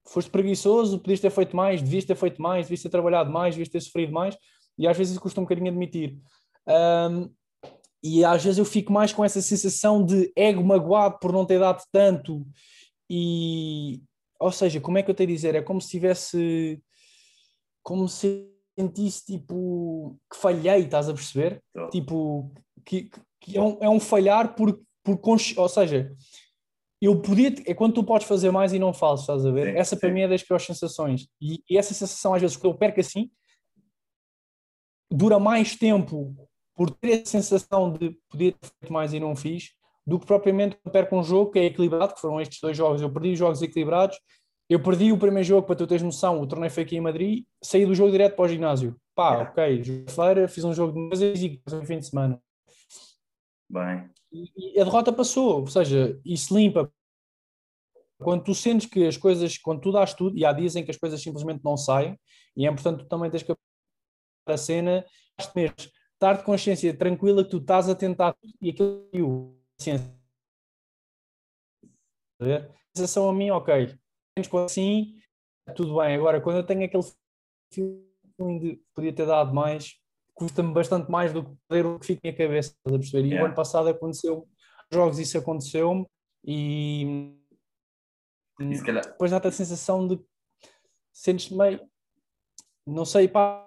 [0.08, 3.70] foste preguiçoso, podias ter feito mais, devias ter feito mais, devias ter trabalhado mais, devias
[3.70, 4.38] ter sofrido mais,
[4.78, 6.18] e às vezes isso custa um bocadinho admitir.
[6.68, 7.30] Um,
[8.02, 11.60] e às vezes eu fico mais com essa sensação de ego magoado por não ter
[11.60, 12.48] dado tanto
[13.10, 14.02] e,
[14.40, 15.56] ou seja, como é que eu tenho a dizer?
[15.56, 16.82] É como se tivesse,
[17.84, 18.48] como se
[18.80, 21.62] sentisse tipo que falhei, estás a perceber?
[21.92, 22.52] Tipo,
[22.86, 23.10] que,
[23.42, 25.60] que é, um, é um falhar por, por consci...
[25.60, 26.16] ou seja,
[27.02, 29.74] eu podia, é quando tu podes fazer mais e não fazes, estás a ver?
[29.74, 30.16] Sim, Essa para sim.
[30.16, 31.28] mim é das piores sensações.
[31.42, 33.30] E, e essa sensação, às vezes, que eu perco assim,
[35.12, 36.36] dura mais tempo
[36.76, 39.72] por ter a sensação de poder ter feito mais e não fiz,
[40.06, 43.02] do que propriamente perco um jogo que é equilibrado, que foram estes dois jogos.
[43.02, 44.18] Eu perdi os jogos equilibrados,
[44.70, 47.44] eu perdi o primeiro jogo, para tu teres noção, o torneio foi aqui em Madrid,
[47.62, 48.96] saí do jogo direto para o ginásio.
[49.16, 49.52] Pá, Yeah.
[49.52, 52.42] ok, feira fiz um jogo de meses e um fim de semana.
[53.70, 56.92] Bem, E, e a derrota passou, ou seja, isso limpa.
[58.22, 60.92] Quando tu sentes que as coisas, quando tu dás tudo, e há dias em que
[60.92, 62.20] as coisas simplesmente não saem,
[62.56, 63.56] e é importante tu também tens que
[64.48, 65.06] a cena,
[65.56, 65.76] mesmo,
[66.14, 69.58] estar de consciência tranquila que tu estás a tentar tudo e aquilo que o.
[72.42, 73.98] A sensação a mim, ok,
[74.48, 75.16] quando assim,
[75.76, 76.16] tudo bem.
[76.16, 77.04] Agora, quando eu tenho aquele
[77.74, 79.96] feeling de podia ter dado mais,
[80.34, 83.28] custa-me bastante mais do que perder o que fica na cabeça, estás a perceber?
[83.28, 83.44] E Yeah.
[83.44, 84.48] o ano passado aconteceu,
[84.92, 86.06] jogos isso aconteceu-me
[86.46, 87.36] e
[88.60, 90.20] e depois dá-te a sensação de
[91.14, 91.82] sentes meio,
[92.86, 93.66] não sei, pá,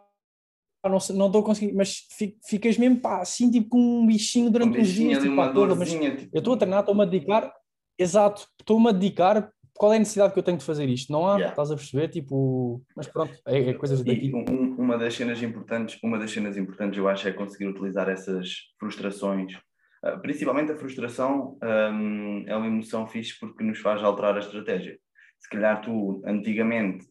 [0.84, 4.48] não sei- não estou conseguindo, mas fi- ficas mesmo pá, assim tipo com um bichinho
[4.48, 7.02] um durante uns bichinho dias, tipo, pá, toda, mas tipo, eu estou a treinar, estou-me
[7.02, 7.54] a dedicar,
[7.98, 11.10] exato, estou-me a dedicar, qual é a necessidade que eu tenho de fazer isto?
[11.12, 11.50] Não há, Yeah.
[11.50, 12.08] estás a perceber?
[12.08, 14.26] Tipo, mas pronto, é, é coisas daqui.
[14.26, 17.66] E um- um- uma das cenas importantes, uma das cenas importantes eu acho é conseguir
[17.68, 18.48] utilizar essas
[18.78, 19.58] frustrações.
[20.04, 21.56] Ah, principalmente a frustração
[21.92, 24.98] hum, é uma emoção fixe porque nos faz alterar a estratégia.
[25.38, 27.04] Se calhar tu antigamente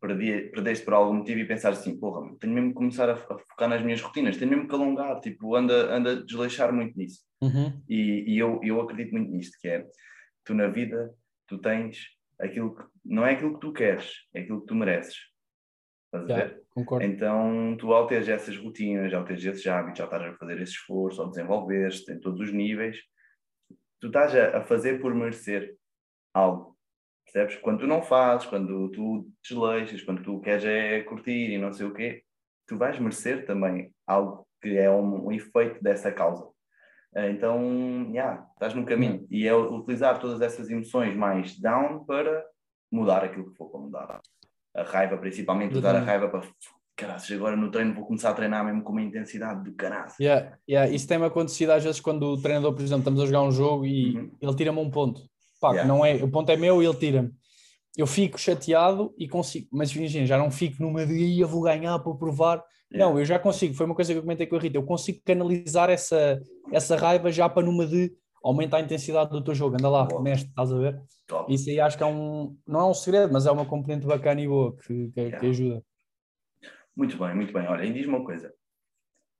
[0.00, 3.38] perdi, perdeste por algum motivo e pensaste assim, porra, tenho mesmo que começar a, a
[3.38, 7.20] focar nas minhas rotinas, tenho mesmo que alongar, tipo, anda, anda a desleixar muito nisso.
[7.42, 7.72] Uhum.
[7.88, 9.84] E, e eu, eu acredito muito nisto, que é,
[10.44, 11.12] tu na vida,
[11.48, 12.06] tu tens
[12.40, 15.16] aquilo que, não é aquilo que tu queres, é aquilo que tu mereces.
[16.06, 16.62] Estás a Yeah, ver?
[16.70, 17.06] concordo.
[17.06, 20.72] Então, tu ao teres essas rotinas, ao teres esses hábitos, ao estás a fazer esse
[20.72, 22.98] esforço, ao desenvolveres-te em todos os níveis,
[24.00, 25.76] tu estás a, a fazer por merecer
[26.32, 26.76] algo.
[27.24, 27.56] Percebes?
[27.56, 31.86] Quando tu não fazes, quando tu desleixas, quando tu queres é curtir e não sei
[31.86, 32.24] o quê,
[32.66, 36.48] tu vais merecer também algo que é um, um efeito dessa causa.
[37.18, 37.60] Eh, Então,
[38.10, 39.26] yeah, estás no caminho.
[39.30, 42.44] E é utilizar todas essas emoções mais down para
[42.92, 44.20] mudar aquilo que for para mudar.
[44.76, 46.06] A raiva, principalmente, usar a Exatamente.
[46.08, 46.48] raiva para.
[46.96, 50.18] Caraças, agora no treino vou começar a treinar mesmo com uma intensidade do caraças.
[50.18, 50.92] Yeah, yeah.
[50.92, 53.86] Isso tem-me acontecido às vezes quando o treinador, por exemplo, estamos a jogar um jogo
[53.86, 54.30] e Uhum.
[54.42, 55.20] ele tira-me um ponto.
[55.60, 55.86] Pá, Yeah.
[55.86, 57.30] não é, o ponto é meu e ele tira-me.
[57.96, 61.62] Eu fico chateado e consigo, mas imagina, já não fico numa de "Ih, eu vou
[61.62, 62.64] ganhar para provar.
[62.90, 63.12] Yeah.
[63.12, 65.20] Não, eu já consigo, foi uma coisa que eu comentei com a Rita, eu consigo
[65.24, 66.40] canalizar essa,
[66.72, 68.12] essa raiva já para numa de
[68.42, 70.22] aumenta a intensidade do teu jogo, anda lá, Boa.
[70.22, 70.98] mestre, estás a ver?
[71.26, 71.52] Top.
[71.52, 74.40] Isso aí acho que é um, não é um segredo, mas é uma componente bacana
[74.40, 75.48] e boa que, que, que Yeah.
[75.48, 75.84] ajuda.
[76.96, 77.66] Muito bem, muito bem.
[77.68, 78.52] Olha, e diz-me uma coisa.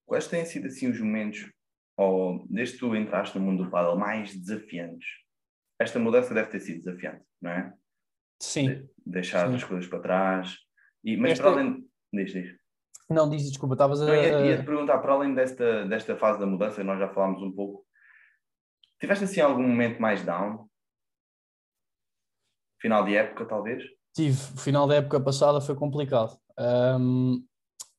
[0.04, 1.50] Quais têm sido assim os momentos,
[1.96, 5.06] ou desde que tu entraste no mundo do paddle, mais desafiantes?
[5.78, 7.72] Esta mudança deve ter sido desafiante, não é?
[8.40, 8.68] Sim.
[8.68, 9.54] De- deixar Sim.
[9.54, 10.56] as coisas para trás.
[11.02, 11.84] E, mas Esta- para além.
[12.12, 12.56] Diz, diz.
[13.08, 14.06] Não, diz, desculpa, estavas a.
[14.06, 17.42] Não, ia, ia te perguntar, para além desta, desta fase da mudança, nós já falámos
[17.42, 17.86] um pouco,
[19.00, 20.68] tiveste assim algum momento mais down?
[22.80, 23.82] Final de época, talvez?
[24.14, 26.38] Tive, o final da época passada foi complicado.
[26.58, 27.42] Ahm,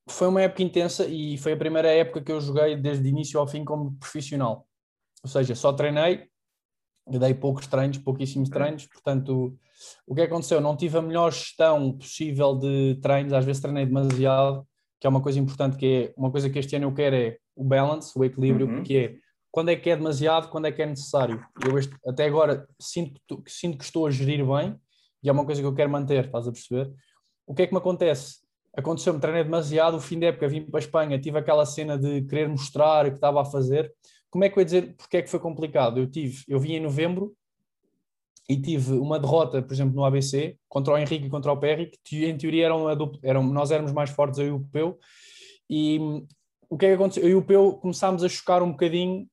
[0.09, 3.47] foi uma época intensa e foi a primeira época que eu joguei desde início ao
[3.47, 4.67] fim como profissional.
[5.23, 6.27] Ou seja, só treinei,
[7.07, 9.57] eu dei poucos treinos, pouquíssimos treinos, portanto,
[10.05, 10.61] o que aconteceu?
[10.61, 14.67] Não tive a melhor gestão possível de treinos, às vezes treinei demasiado,
[14.99, 17.37] que é uma coisa importante, que é uma coisa que este ano eu quero é
[17.55, 18.83] o balance, o equilíbrio, Uhum.
[18.83, 19.15] que é
[19.51, 21.43] quando é que é demasiado, quando é que é necessário.
[21.65, 24.75] Eu este- até agora sinto que, sinto que estou a gerir bem
[25.23, 26.93] e é uma coisa que eu quero manter, estás a perceber?
[27.47, 28.37] O que é que me acontece?
[28.77, 32.21] Aconteceu-me, treinei demasiado, o fim da época vim para a Espanha, tive aquela cena de
[32.23, 33.91] querer mostrar o que estava a fazer.
[34.29, 35.97] Como é que eu ia dizer porque é que foi complicado?
[35.99, 37.33] Eu tive, eu vim em novembro
[38.49, 41.91] e tive uma derrota, por exemplo, no ABC, contra o Henrique e contra o Perry,
[42.03, 44.97] que em teoria eram, dupla- eram nós éramos mais fortes, eu e o Peu,
[45.69, 46.25] e hum,
[46.69, 47.23] o que é que aconteceu?
[47.23, 49.27] Eu e o Peu começámos a chocar um bocadinho.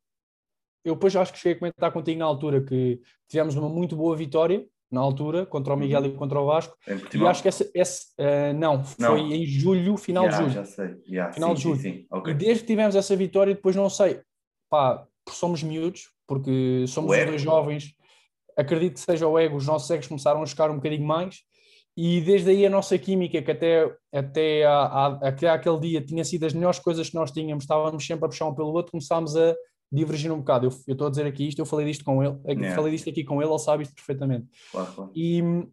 [0.84, 4.14] Eu depois acho que cheguei a comentar contigo na altura que tivemos uma muito boa
[4.16, 6.76] vitória na altura contra o Miguel e contra o Vasco.
[6.86, 7.68] E acho que essa,
[8.18, 8.84] eh, não, Não.
[9.10, 10.64] foi em julho, final Yeah, de julho.
[10.64, 10.96] Já sei.
[11.08, 11.80] Yeah, Final sim, de sim, julho.
[11.80, 12.06] sim.
[12.10, 12.32] Ok.
[12.32, 14.20] E desde que tivemos essa vitória, depois não sei,
[14.70, 17.92] pá, somos miúdos, porque somos dois jovens,
[18.56, 21.40] acredito que seja o ego, os nossos egos começaram a chocar um bocadinho mais,
[21.96, 26.24] e desde aí a nossa química, que até, até, a, a- até aquele dia tinha
[26.24, 29.36] sido as melhores coisas que nós tínhamos, estávamos sempre a puxar um pelo outro, começámos
[29.36, 29.54] a,
[29.90, 30.66] divergir um bocado.
[30.66, 32.74] Eu eu estou a dizer aqui isto, eu falei disto com ele, aqui- Yeah.
[32.74, 34.46] falei disto aqui com ele, ele sabe isto perfeitamente.
[34.72, 35.10] Claro, claro.
[35.14, 35.70] E hum,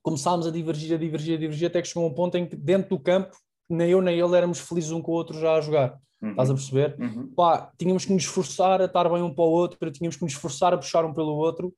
[0.00, 2.90] começámos a divergir, a divergir, a divergir, até que chegou um ponto em que dentro
[2.90, 3.36] do campo,
[3.74, 5.98] nem eu nem ele éramos felizes um com o outro já a jogar.
[6.22, 6.30] Uhum.
[6.30, 6.96] Estás a perceber?
[7.00, 7.32] Uhum.
[7.34, 10.32] pá, tínhamos que nos esforçar a estar bem um para o outro, tínhamos que nos
[10.32, 11.74] esforçar a puxar um pelo outro,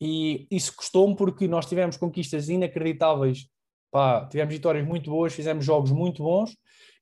[0.00, 3.46] e isso custou-me porque nós tivemos conquistas inacreditáveis,
[3.92, 6.56] pá, tivemos vitórias muito boas, fizemos jogos muito bons,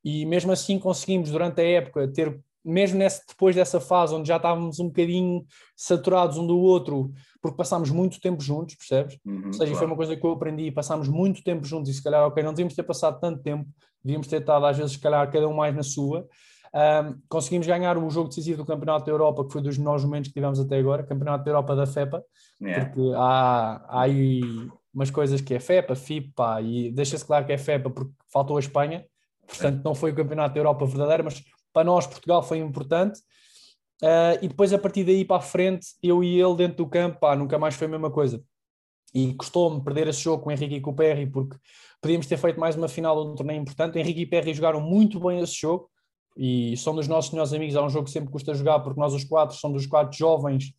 [0.05, 4.37] e mesmo assim conseguimos durante a época ter, mesmo nesse, depois dessa fase onde já
[4.37, 9.19] estávamos um bocadinho saturados um do outro, porque passámos muito tempo juntos, percebes?
[9.25, 9.87] Uhum, Ou seja, foi claro.
[9.87, 12.75] uma coisa que eu aprendi, passámos muito tempo juntos e se calhar, ok, não devíamos
[12.75, 13.67] ter passado tanto tempo,
[14.05, 16.27] devíamos ter estado às vezes, se calhar, cada um mais na sua.
[16.75, 20.29] Ahm, conseguimos ganhar o jogo decisivo do Campeonato da Europa, que foi dos melhores momentos
[20.29, 22.25] que tivemos até agora, Campeonato da Europa da FEPA,
[22.61, 22.85] Yeah.
[22.87, 24.41] porque há, há aí
[24.95, 28.61] umas coisas que é FEPA, FIPA, e deixa-se claro que é FEPA porque faltou a
[28.61, 29.05] Espanha,
[29.47, 31.43] portanto não foi o Campeonato da Europa verdadeiro, mas
[31.73, 33.21] para nós, Portugal, foi importante.
[34.03, 37.21] Ah, e depois, a partir daí para a frente, eu e ele dentro do campo,
[37.21, 38.43] pá, nunca mais foi a mesma coisa.
[39.15, 41.57] E custou-me perder esse jogo com o Henrique e com o Perry, porque
[42.01, 43.99] podíamos ter feito mais uma final de um torneio importante.
[43.99, 45.91] Henrique e Perry jogaram muito bem esse jogo
[46.37, 47.75] e são dos nossos melhores amigos.
[47.75, 50.73] É um jogo que sempre custa jogar, porque nós, os quatro, somos dos quatro jovens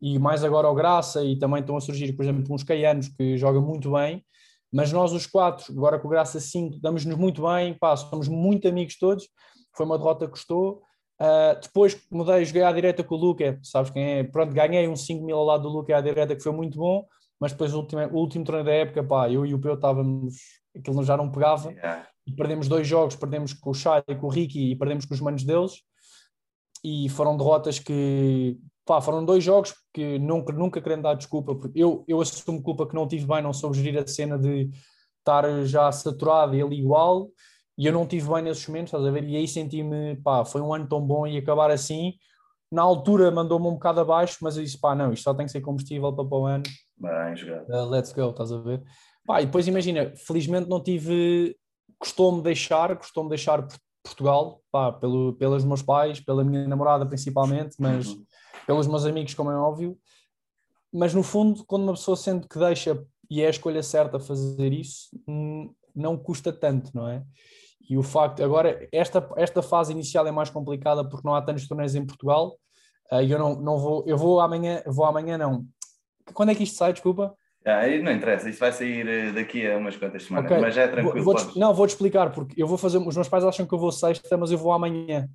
[0.00, 1.24] e mais agora o Graça.
[1.24, 4.24] E também estão a surgir, por exemplo, uns caianos que jogam muito bem.
[4.72, 8.68] Mas nós, os quatro, agora com o Graça 5, damos-nos muito bem, pá, somos muito
[8.68, 9.28] amigos todos.
[9.76, 10.82] Foi uma derrota que custou.
[11.20, 14.24] Uh, depois mudei, joguei à direita com o Luca, sabes quem é?
[14.24, 17.04] Pronto, ganhei uns 5 mil ao lado do Luca à direita, que foi muito bom,
[17.40, 20.34] mas depois o último, o último torneio da época, pá, eu e o Peu estávamos,
[20.76, 22.06] aquilo já não pegava, Yeah.
[22.26, 25.14] e perdemos dois jogos, perdemos com o Chay e com o Ricky e perdemos com
[25.14, 25.82] os manos deles,
[26.84, 31.80] e foram derrotas que, pá, foram dois jogos que nunca, nunca querendo dar desculpa, porque
[31.80, 34.70] eu, eu assumo culpa que não tive bem, não soube gerir a cena de
[35.18, 37.30] estar já saturado e ele igual,
[37.76, 39.24] e eu não tive bem nesses momentos, estás a ver?
[39.24, 42.14] E aí senti-me, pá, foi um ano tão bom e acabar assim.
[42.70, 45.52] Na altura mandou-me um bocado abaixo, mas eu disse, pá, não, isto só tem que
[45.52, 46.62] ser combustível para, para o ano.
[47.00, 47.68] Bem jogado.
[47.68, 48.82] Uh, let's go, estás a ver?
[49.26, 51.56] Pá, e depois imagina, felizmente não tive,
[51.98, 57.76] custou-me deixar, custou-me deixar Por- Portugal, pá, pelo, pelos meus pais, pela minha namorada principalmente,
[57.78, 58.24] mas Uhum.
[58.66, 59.96] pelos meus amigos, como é óbvio.
[60.92, 64.72] Mas no fundo, quando uma pessoa sente que deixa e é a escolha certa fazer
[64.72, 65.08] isso,
[65.94, 67.22] não custa tanto, não é?
[67.88, 71.68] E o facto, agora, esta, esta fase inicial é mais complicada porque não há tantos
[71.68, 72.56] torneios em Portugal.
[73.12, 75.64] E eu não, não vou, eu vou amanhã, vou amanhã não.
[76.32, 77.34] Quando é que isto sai, desculpa?
[77.64, 80.62] Ah, não interessa, isto vai sair eh, daqui a umas quantas semanas, Ok.
[80.62, 81.24] mas já é Vou- tranquilo.
[81.24, 81.56] vou-te- podes.
[81.56, 82.96] não, vou-te explicar, porque eu vou fazer.
[82.98, 85.28] Os meus pais acham que eu vou sexta, mas eu vou amanhã.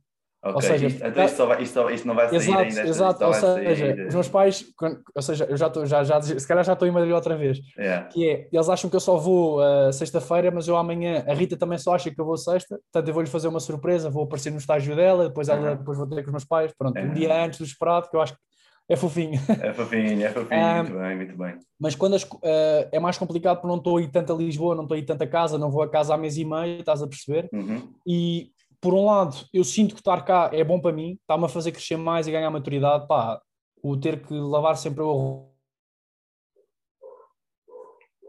[0.43, 2.81] Ok, ou seja, isto, então isto, vai- isto, isto não vai sair Exato, ainda.
[2.83, 3.25] exato.
[3.25, 6.21] Ou seja, sair, eh, os meus pais, quando- ou seja, eu já estou, já, já,
[6.21, 7.57] se calhar já estou em Madrid outra vez.
[7.77, 8.07] yeah.
[8.09, 11.57] Que é, eles acham que eu só vou ah, sexta-feira, mas eu amanhã, a Rita
[11.57, 14.51] também só acha que eu vou sexta, portanto eu vou-lhe fazer uma surpresa, vou aparecer
[14.51, 15.77] no estágio dela, depois, ela, Uhum.
[15.77, 17.13] depois vou ter com os meus pais, pronto, um Uhum.
[17.13, 18.39] dia antes do esperado, que eu acho que
[18.89, 19.39] é fofinho.
[19.61, 21.59] É fofinho, é fofinho, Ah, muito bem, muito bem.
[21.79, 24.75] Mas quando as eh, é mais complicado porque não estou a ir tanto a Lisboa,
[24.75, 26.79] não estou a ir tanto a casa, não vou a casa há mês e meio,
[26.79, 27.49] estás a perceber?
[27.51, 27.93] Uhum.
[28.05, 31.49] E por um lado, eu sinto que estar cá é bom para mim, está-me a
[31.49, 33.07] fazer crescer mais e ganhar maturidade.
[33.07, 33.41] Pá,
[33.81, 35.05] o ter que lavar sempre a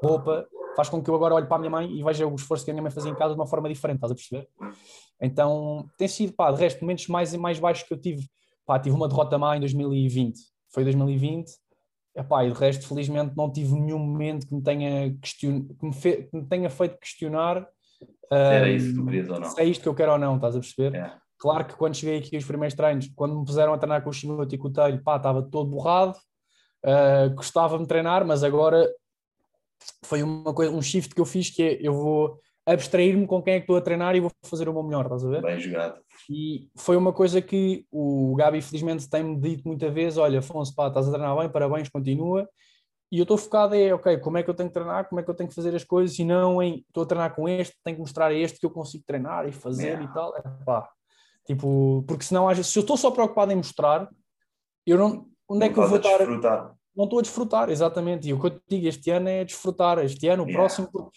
[0.02, 0.46] roupa
[0.76, 2.70] faz com que eu agora olhe para a minha mãe e veja o esforço que
[2.70, 4.48] a minha mãe fazia em casa de uma forma diferente, estás a perceber?
[5.20, 8.28] Então tem sido, pá, de resto, momentos mais e mais baixos que eu tive.
[8.66, 10.38] Pá, tive uma derrota má em 2020,
[10.72, 11.50] foi 2020.
[12.16, 15.66] Epá, e de resto, felizmente, não tive nenhum momento que me tenha, question...
[15.78, 17.68] que me fe- que me tenha feito questionar
[18.00, 19.50] Se era isso que tu querias ou não.
[19.50, 20.94] se é isto que eu quero ou não, estás a perceber?
[20.96, 21.14] É.
[21.38, 24.12] Claro que quando cheguei aqui os primeiros treinos, quando me puseram a treinar com o
[24.14, 26.16] Chimuto e com o Telho, pá, estava todo borrado,
[26.82, 28.90] ah, gostava-me treinar, mas agora
[30.02, 33.54] foi uma coisa, um shift que eu fiz que é, eu vou abstrair-me com quem
[33.54, 35.42] é que estou a treinar e vou fazer o meu melhor, estás a ver?
[35.42, 36.00] Bem jogado.
[36.28, 40.88] E foi uma coisa que o Gabi, felizmente, tem-me dito muita vez: olha, Afonso, pá,
[40.88, 42.48] estás a treinar bem, parabéns, continua.
[43.12, 45.22] E eu estou focado em, ok, como é que eu tenho que treinar, como é
[45.22, 47.76] que eu tenho que fazer as coisas, e não em, estou a treinar com este,
[47.84, 50.04] tenho que mostrar a este que eu consigo treinar e fazer Yeah.
[50.04, 50.36] e tal.
[50.36, 50.88] É, pá,
[51.46, 54.08] tipo, porque senão, vezes, se eu estou só preocupado em mostrar,
[54.84, 56.18] eu não, onde é Não que eu vou estar?
[56.18, 56.74] desfrutar.
[56.96, 58.28] não estou a desfrutar, exatamente.
[58.28, 59.98] E o que eu te digo este ano é desfrutar.
[60.00, 60.58] Este ano, o Yeah.
[60.60, 61.12] próximo,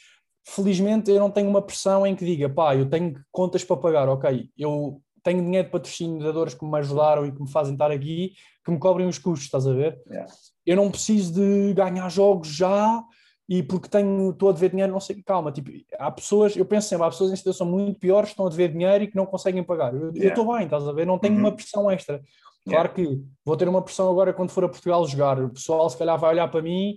[0.49, 4.09] felizmente eu não tenho uma pressão em que diga, pá, eu tenho contas para pagar,
[4.09, 8.33] ok, eu tenho dinheiro de patrocinadores que me ajudaram e que me fazem estar aqui,
[8.65, 10.01] que me cobrem os custos, estás a ver?
[10.09, 10.31] Yeah.
[10.65, 13.03] Eu não preciso de ganhar jogos já
[13.47, 16.87] e porque tenho, estou a dever dinheiro, não sei, calma, tipo, há pessoas, eu penso
[16.87, 19.25] sempre, há pessoas em situação muito pior que estão a dever dinheiro e que não
[19.25, 19.93] conseguem pagar.
[19.93, 20.29] Eu Yeah.
[20.29, 21.05] estou bem, estás a ver?
[21.05, 21.39] Não tenho Uhum.
[21.41, 22.21] uma pressão extra.
[22.67, 25.39] Claro que vou ter uma pressão agora quando for a Portugal jogar.
[25.43, 26.95] O pessoal se calhar vai olhar para mim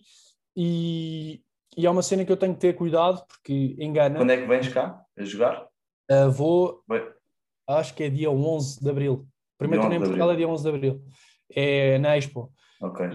[0.56, 1.40] e,
[1.76, 4.18] e é uma cena que eu tenho que ter cuidado porque engana.
[4.18, 5.66] Quando é que vens cá a jogar?
[6.10, 6.82] Uh, vou,
[7.68, 9.26] acho que é dia 11 de Abril.
[9.58, 11.02] primeiro torneio em Portugal é dia 11 de Abril.
[11.54, 12.52] É na Expo.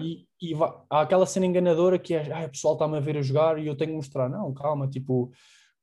[0.00, 3.18] E, e vai- há aquela cena enganadora que é, ah, o pessoal está-me a ver
[3.18, 4.28] a jogar e eu tenho que mostrar.
[4.28, 5.30] Não, calma, tipo,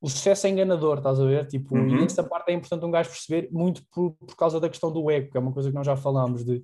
[0.02, 1.46] o sucesso é enganador, estás a ver?
[1.48, 2.00] Tipo, Uhum.
[2.02, 5.10] e essa parte é importante um gajo perceber muito por, por causa da questão do
[5.12, 6.64] ego, que é uma coisa que nós já falámos de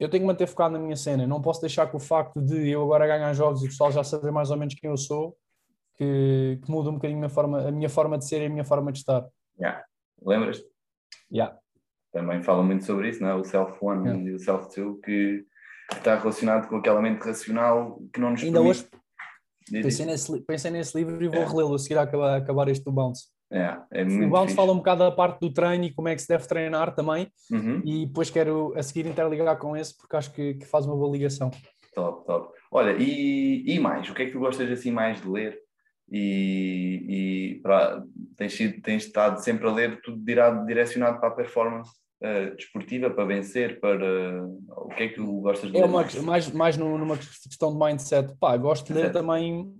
[0.00, 2.70] eu tenho que manter focado na minha cena, não posso deixar que o facto de
[2.70, 5.36] eu agora ganhar jogos e o pessoal já saber mais ou menos quem eu sou,
[5.96, 8.50] que, que muda um bocadinho a minha, forma, a minha forma de ser e a
[8.50, 9.24] minha forma de estar.
[9.60, 9.84] Yeah.
[10.24, 10.66] Lembras-te?
[11.30, 11.56] Yeah.
[12.12, 13.34] Também falam muito sobre isso, não é?
[13.34, 14.30] O self-one Yeah.
[14.30, 15.44] e o self-two, que
[15.90, 18.88] que está relacionado com aquela mente racional que não nos Ainda permite...
[19.72, 21.44] hoje pensei nesse, pensei nesse livro e vou É.
[21.44, 23.26] relê-lo a seguir a acabar, a acabar este do Bounce.
[23.52, 26.22] Yeah, é O Bounce fala um bocado da parte do treino e como é que
[26.22, 27.82] se deve treinar também, Uhum.
[27.84, 31.10] e depois quero a seguir interligar com esse porque acho que, que faz uma boa
[31.10, 31.50] ligação.
[31.92, 32.54] Top, top.
[32.70, 34.08] Olha, e, e mais?
[34.08, 35.58] O que é que tu gostas assim mais de ler?
[36.12, 38.02] E, e para,
[38.36, 40.18] tens, sido- tens estado sempre a ler tudo
[40.66, 41.90] direcionado para a performance
[42.22, 44.44] eh, desportiva, para vencer, para
[44.76, 46.14] o que é que tu gostas de É ler mais?
[46.22, 48.32] mais, mais numa questão de mindset.
[48.38, 49.72] Pá, gosto de ler também.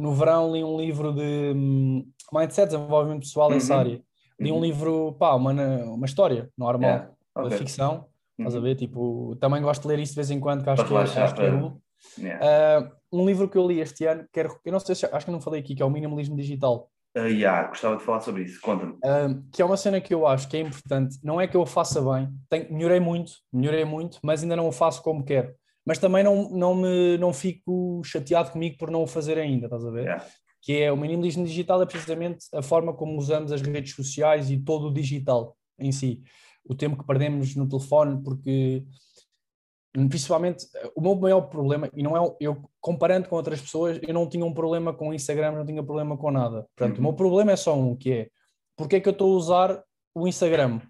[0.00, 3.80] No verão li um livro de hum, mindset, desenvolvimento pessoal nessa Uhum.
[3.80, 4.02] área.
[4.40, 4.60] Li um Uhum.
[4.62, 7.58] livro, pá, uma, uma história normal, Yeah, da ok.
[7.58, 8.06] ficção.
[8.38, 8.64] Estás a Uhum.
[8.64, 8.74] ver?
[8.76, 11.34] Tipo, também gosto de ler isso de vez em quando, que acho que, é- acho
[11.34, 11.78] que é bom.
[12.18, 12.46] Yeah.
[12.88, 15.30] Ah, um livro que eu li este ano, quero, eu não sei se acho que
[15.32, 16.90] não falei aqui, que é o Minimalismo Digital.
[17.14, 18.58] Ah, yeah, gostava de falar sobre isso.
[18.62, 18.94] Conta-me.
[19.04, 21.18] Um, que é uma cena que eu acho que é importante.
[21.22, 24.72] Não é que eu faça bem, tenho, melhorei muito, melhorei muito, mas ainda não o
[24.72, 25.52] faço como quero.
[25.86, 29.84] Mas também não, não, me, não fico chateado comigo por não o fazer ainda, estás
[29.84, 30.02] a ver?
[30.04, 30.26] Yeah.
[30.62, 34.58] Que é o minimalismo digital, é precisamente a forma como usamos as redes sociais e
[34.58, 36.22] todo o digital em si.
[36.64, 38.84] O tempo que perdemos no telefone, porque
[40.08, 44.28] principalmente o meu maior problema, e não é eu comparando com outras pessoas, eu não
[44.28, 46.66] tinha um problema com o Instagram, não tinha problema com nada.
[46.76, 47.08] Portanto, o Uhum.
[47.08, 48.28] meu problema é só um, que é
[48.76, 49.82] porque é que eu estou a usar
[50.14, 50.80] o Instagram?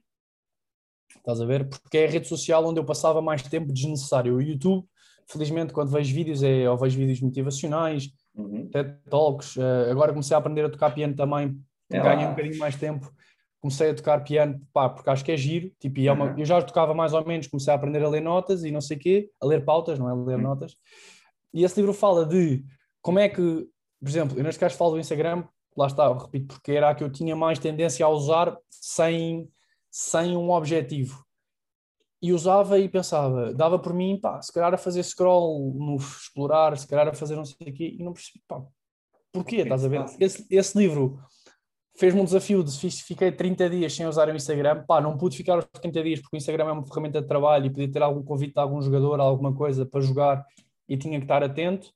[1.17, 1.69] Estás a ver?
[1.69, 4.37] Porque é a rede social onde eu passava mais tempo desnecessário.
[4.37, 4.87] O YouTube,
[5.27, 8.69] felizmente, quando vejo vídeos, é, ou vejo vídeos motivacionais, Uhum.
[8.71, 9.57] TED Talks.
[9.57, 11.61] eh, agora comecei a aprender a tocar piano também,
[11.93, 13.11] É ganhei um bocadinho mais tempo.
[13.61, 15.71] Comecei a tocar piano, pá, porque acho que é giro.
[15.81, 16.39] Tipo, e é uma- Uhum.
[16.39, 18.97] eu já tocava mais ou menos, comecei a aprender a ler notas e não sei
[18.97, 20.13] o quê, a ler pautas, não é?
[20.13, 20.43] A ler Uhum.
[20.43, 20.77] notas.
[21.53, 22.65] E esse livro fala de
[23.03, 23.67] como é que,
[24.01, 25.43] por exemplo, eu neste caso falo do Instagram,
[25.77, 29.49] lá está, repito, porque era a que eu tinha mais tendência a usar sem,
[29.91, 31.25] sem um objetivo.
[32.23, 36.77] E usava e pensava, dava por mim, pá, se calhar a fazer scroll no explorar,
[36.77, 38.63] se calhar a fazer não sei o quê, e não percebi, pá,
[39.33, 40.05] porquê, estás a ver?
[40.19, 41.19] Esse, esse livro
[41.97, 45.59] fez-me um desafio de fiquei 30 dias sem usar o Instagram, pá, não pude ficar
[45.59, 48.23] os 30 dias porque o Instagram é uma ferramenta de trabalho e podia ter algum
[48.23, 50.45] convite de algum jogador, alguma coisa para jogar
[50.89, 51.91] e tinha que estar atento.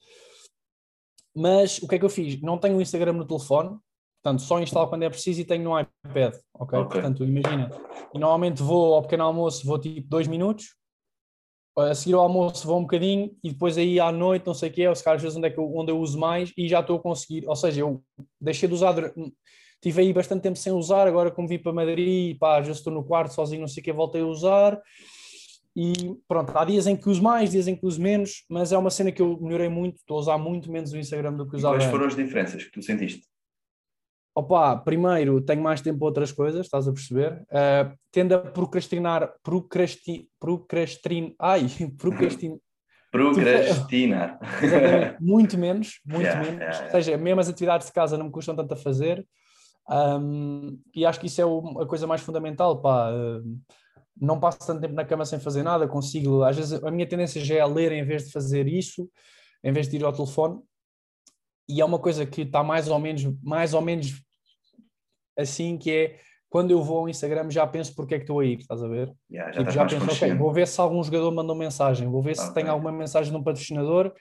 [1.35, 2.41] Mas o que é que eu fiz?
[2.41, 3.79] Não tenho o Instagram no telefone,
[4.25, 6.79] portanto, só instalo quando é preciso e tenho no iPad, ok?
[6.79, 7.01] Ok.
[7.01, 7.71] Portanto, imagina,
[8.15, 10.75] e normalmente vou ao pequeno almoço, vou tipo dois minutos,
[11.77, 14.73] a seguir ao almoço vou um bocadinho e depois aí à noite, não sei o
[14.73, 16.53] que é, ou se calhar às vezes onde, é que eu, onde eu uso mais
[16.57, 18.03] e já estou a conseguir, ou seja, eu
[18.41, 18.95] deixei de usar,
[19.83, 23.05] tive aí bastante tempo sem usar, agora como vim para Madrid, pá, já estou no
[23.05, 24.81] quarto sozinho, não sei o que, voltei a usar
[25.77, 25.93] e
[26.29, 28.91] pronto, há dias em que uso mais, dias em que uso menos, mas é uma
[28.91, 31.59] cena que eu melhorei muito, estou a usar muito menos o Instagram do que E
[31.59, 33.34] usava quais foram as diferenças que tu sentiste?
[34.37, 37.43] Opa, primeiro tenho mais tempo para outras coisas, estás a perceber?
[37.51, 41.67] Uh, tendo a procrastinar, procrasti, procrastin, ai,
[41.97, 42.59] procrastin,
[43.13, 44.41] Procrastinar.
[44.61, 46.59] exatamente, muito menos, muito Yeah, menos.
[46.61, 46.85] yeah, yeah.
[46.87, 49.25] Ou seja, mesmo as atividades de casa não me custam tanto a fazer.
[49.89, 53.13] Um, e acho que isso é o- a coisa mais fundamental, pá.
[53.13, 53.61] Um,
[54.21, 57.41] não passo tanto tempo na cama sem fazer nada, consigo, às vezes a minha tendência
[57.45, 59.09] já é a ler em vez de fazer isso,
[59.63, 60.61] em vez de ir ao telefone.
[61.69, 64.24] E é uma coisa que está mais ou menos, mais ou menos
[65.37, 66.19] assim, que é
[66.49, 68.87] quando eu vou ao Instagram já penso porque é que estou a ir, estás a
[68.89, 69.13] ver?
[69.31, 72.23] Yeah, já Tipo, estás já penso, ok, vou ver se algum jogador mandou mensagem, vou
[72.23, 74.13] ver se tem alguma mensagem de um patrocinador,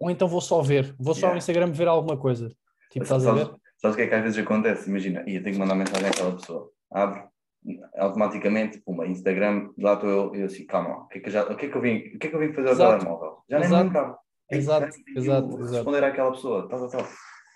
[0.00, 1.38] ou então vou só ver, vou só ao Yeah.
[1.38, 2.48] Instagram ver alguma coisa.
[2.90, 3.50] Tipo, estás a ver?
[3.76, 4.88] sabes, o que é que às vezes acontece?
[4.88, 6.70] Imagina, e eu tenho que mandar mensagem àquela pessoa.
[6.90, 7.22] Abre,
[7.98, 11.44] automaticamente, puma, Instagram, lá estou eu, eu assim, calma, o que é que eu, já,
[11.44, 12.98] o que é que eu, vim, o que é que eu vim fazer ao Exato.
[12.98, 13.38] telemóvel?
[13.50, 13.82] Já nem Exato.
[13.82, 14.18] me lembrava.
[14.50, 15.72] Exato, exato, exato.
[15.72, 17.08] Responder àquela pessoa, tal, tal, tal.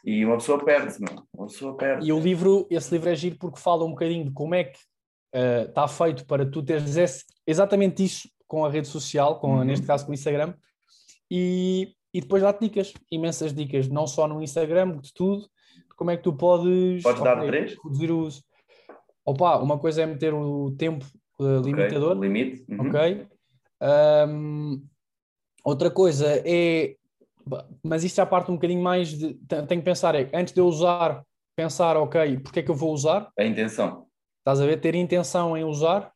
[0.07, 1.22] E uma pessoa perde-se, meu.
[1.36, 2.07] Uma pessoa perde.
[2.07, 4.78] E o livro, esse livro é giro porque fala um bocadinho de como é que
[5.32, 9.64] eh, está feito para tu teres esse- exatamente isso com a rede social, com, Uhum.
[9.64, 10.54] neste caso com o Instagram,
[11.30, 16.11] e, e depois dá dicas, imensas dicas, não só no Instagram, de tudo, de como
[16.12, 17.76] é que tu podes Podes dar ok, três?
[17.84, 18.42] reduzir o uso.
[19.26, 21.04] Opa, uma coisa é meter o tempo
[21.38, 22.64] Ok, limitador, Limite.
[22.70, 22.88] uhum.
[22.88, 23.26] ok?
[23.80, 24.82] Ahm,
[25.64, 26.95] outra coisa é,
[27.82, 30.61] mas isto já parte um bocadinho mais de, te- tenho que pensar, é, antes de
[30.61, 31.22] eu usar,
[31.57, 33.30] pensar, ok, porque é que eu vou usar?
[33.38, 34.07] A intenção.
[34.38, 34.80] Estás a ver?
[34.80, 36.12] Ter intenção em usar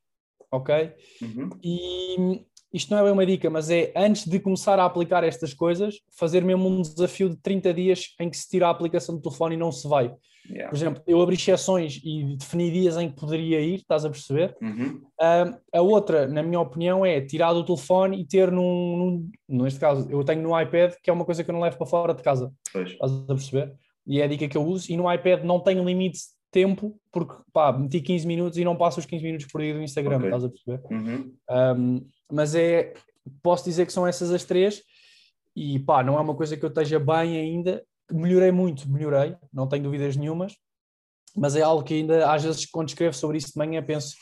[0.50, 0.92] ok?
[1.22, 1.50] Uhum.
[1.62, 5.52] E isto não é bem uma dica, mas é antes de começar a aplicar estas
[5.52, 9.22] coisas, fazer mesmo um desafio de 30 dias em que se tira a aplicação do
[9.22, 10.14] telefone e não se vai.
[10.48, 10.70] Yeah.
[10.70, 14.56] Por exemplo, eu abri exceções e defini dias em que poderia ir, estás a perceber?
[14.60, 15.00] Uhum.
[15.20, 19.78] Um, a outra, na minha opinião, é tirar do telefone e ter num, num, Neste
[19.78, 22.14] caso, eu tenho no iPad, que é uma coisa que eu não levo para fora
[22.14, 22.52] de casa.
[22.72, 22.90] Pois.
[22.90, 23.74] Estás a perceber?
[24.06, 24.90] E é a dica que eu uso.
[24.90, 28.76] E no iPad não tenho limite de tempo, porque pá, meti 15 minutos e não
[28.76, 30.26] passo os 15 minutos por dia do Instagram, Ok.
[30.26, 30.82] estás a perceber?
[30.90, 31.32] Uhum.
[31.50, 32.94] Um, mas é.
[33.42, 34.82] Posso dizer que são essas as três.
[35.54, 37.84] E pá, não é uma coisa que eu esteja bem ainda.
[38.10, 40.56] Melhorei muito, melhorei, não tenho dúvidas nenhumas.
[41.36, 44.16] Mas é algo que ainda, às vezes, quando escrevo sobre isso de manhã, penso.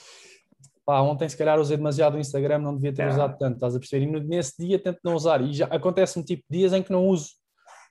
[0.84, 3.14] Pá, ontem se calhar usei demasiado o Instagram, não devia ter Yeah.
[3.24, 4.06] usado tanto, estás a perceber?
[4.06, 5.40] E nesse dia tento não usar.
[5.42, 7.28] E já acontece-me tipo dias em que não uso,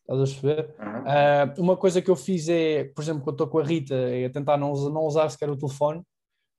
[0.02, 0.76] estás a perceber?
[0.80, 1.04] Uhum.
[1.06, 4.30] Ah, uma coisa que eu fiz é, por exemplo, quando estou com a Rita, é
[4.30, 6.02] tentar não, usar- não usar sequer o telefone.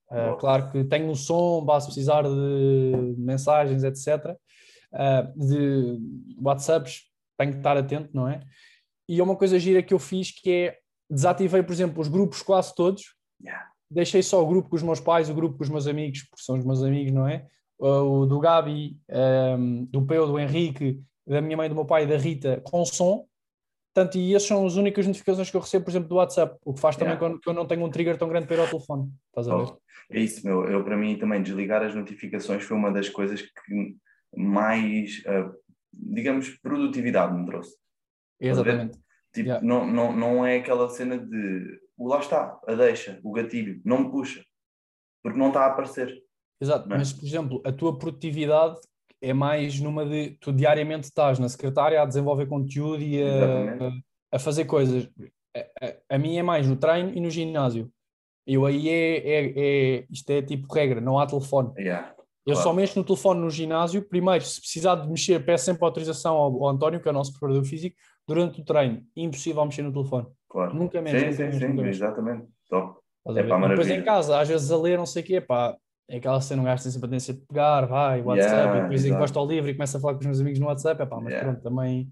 [0.09, 0.37] Ah, Boa.
[0.37, 4.35] claro que tenho um som, basta precisar de mensagens, etc.
[4.93, 5.99] ah, de
[6.41, 7.03] WhatsApps,
[7.37, 8.41] tenho que estar atento, não é?
[9.07, 10.77] E é uma coisa gira que eu fiz que é
[11.09, 13.15] desativei, por exemplo, os grupos quase todos,
[13.89, 16.43] deixei só o grupo com os meus pais, o grupo com os meus amigos, porque
[16.43, 17.47] são os meus amigos, não é?
[17.79, 18.97] O do Gabi,
[19.57, 22.85] um, do Peu, do Henrique, da minha mãe, do meu pai e da Rita, com
[22.85, 23.25] som.
[23.93, 26.73] Portanto, e essas são as únicas notificações que eu recebo, por exemplo, do WhatsApp, o
[26.73, 27.19] que faz também Yeah.
[27.19, 29.09] quando, que eu não tenho um trigger tão grande para ir ao telefone.
[29.29, 29.63] Estás a ver?
[29.63, 29.77] Oh,
[30.11, 30.65] é isso, meu.
[30.65, 33.95] Eu, para mim, também desligar as notificações foi uma das coisas que
[34.35, 35.51] mais, ah,
[35.93, 37.75] digamos, produtividade me trouxe.
[38.41, 38.45] A?
[38.45, 38.97] Exatamente.
[38.97, 39.63] Tipo, Yeah.
[39.63, 44.11] não, não, não é aquela cena de lá está, a deixa, o gatilho, não me
[44.11, 44.43] puxa,
[45.21, 46.23] porque não está a aparecer.
[46.61, 46.97] Exato, é?
[46.97, 48.79] mas por exemplo, a tua produtividade
[49.21, 54.05] é mais numa de tu diariamente estás na secretária a desenvolver conteúdo e a, Exatamente.
[54.31, 55.09] a fazer coisas.
[55.55, 57.91] A, a, a minha é mais no treino e no ginásio.
[58.51, 59.53] Eu aí é, é,
[59.99, 61.71] é- isto é tipo regra, não há telefone.
[61.77, 62.15] Yeah.
[62.47, 62.69] Eu Claro.
[62.69, 64.01] só mexo no telefone no ginásio.
[64.01, 67.31] Primeiro, se precisar de mexer, peço sempre autorização ao, ao António, que é o nosso
[67.33, 67.95] preparador físico,
[68.27, 69.03] durante o treino.
[69.15, 70.25] Impossível mexer no telefone.
[70.49, 70.73] Claro.
[70.73, 72.47] Nunca menos, Sim, nunca sim, menos, sim, nunca exatamente.
[72.67, 72.99] Top.
[73.37, 75.75] É pá, depois em casa, às vezes a ler, não sei o quê, pá,
[76.09, 78.81] é aquela cena, um gajo tem sempre a tendência de pegar, vai, WhatsApp, Yeah, e
[78.81, 81.05] depois encosta ao livro e começa a falar com os meus amigos no WhatsApp, é
[81.05, 81.51] pá, mas Yeah.
[81.51, 82.09] pronto, também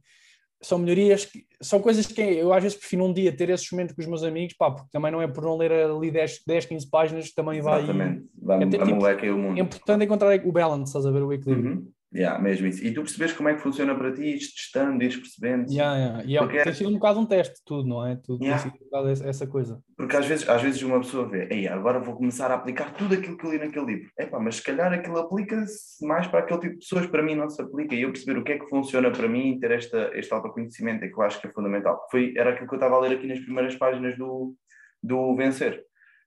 [0.61, 3.95] são melhorias, que, são coisas que eu às vezes prefiro um dia ter esse momento
[3.95, 6.65] com os meus amigos, pá, porque também não é por não ler ali 10, 10
[6.65, 7.83] 15 páginas, também vai...
[7.83, 8.25] Exatamente.
[8.41, 9.57] Vai, É ter, a tipo, moleca e o mundo.
[9.57, 11.75] É importante encontrar o balance, estás a ver, o equilíbrio.
[11.75, 11.91] Uhum.
[12.13, 12.85] Yeah, mesmo isso.
[12.85, 15.69] E tu percebes como é que funciona para ti, ires testando, ires percebendo.
[15.69, 16.23] Yeah, yeah.
[16.25, 18.15] E é- Porque- tem sido um bocado um teste, tudo, não é?
[18.15, 18.63] Tudo Yeah.
[18.63, 19.81] tem sido um bocado essa- coisa.
[19.97, 23.13] Porque às vezes, às vezes uma pessoa vê, Ei, agora vou começar a aplicar tudo
[23.13, 24.09] aquilo que eu li naquele livro.
[24.17, 27.49] Epá, mas se calhar aquilo aplica-se mais para aquele tipo de pessoas, para mim não
[27.49, 27.93] se aplica.
[27.93, 31.03] E eu perceber o que é que funciona para mim e ter esta, este autoconhecimento
[31.03, 31.99] é que eu acho que é fundamental.
[32.09, 34.55] Foi, era aquilo que eu estava a ler aqui nas primeiras páginas do,
[35.03, 35.83] do Vencer,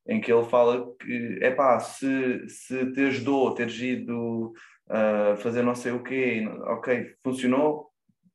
[0.07, 4.53] em que ele fala que, epá, se, se te ajudou, teres ido
[4.91, 7.89] a fazer não sei o quê, ok, funcionou,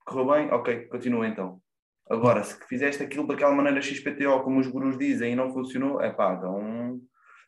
[0.06, 1.60] correu bem, ok, continua então.
[2.10, 6.12] Agora, se fizeste aquilo daquela maneira XPTO, como os gurus dizem, e não funcionou, é
[6.12, 7.00] pá, então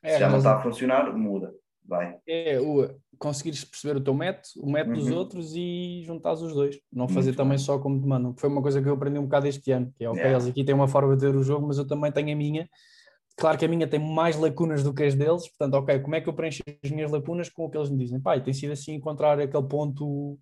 [0.03, 1.51] É, se já não está a funcionar, muda.
[1.89, 2.17] Vai.
[2.27, 5.17] é o, conseguires perceber o teu método, o método dos Uhum.
[5.17, 6.75] outros e juntares os dois.
[6.91, 7.59] Não Muito fazer também bem.
[7.59, 8.33] só como te mandam.
[8.33, 9.93] que Foi uma coisa que eu aprendi um bocado este ano.
[9.95, 10.37] Que é, ok, Yeah.
[10.37, 12.67] eles aqui têm uma forma de ver o jogo, mas eu também tenho a minha.
[13.37, 16.21] Claro que a minha tem mais lacunas do que as deles, portanto, ok, como é
[16.21, 18.19] que eu preencho as minhas lacunas com o que eles me dizem?
[18.19, 20.39] E tem sido assim encontrar aquele ponto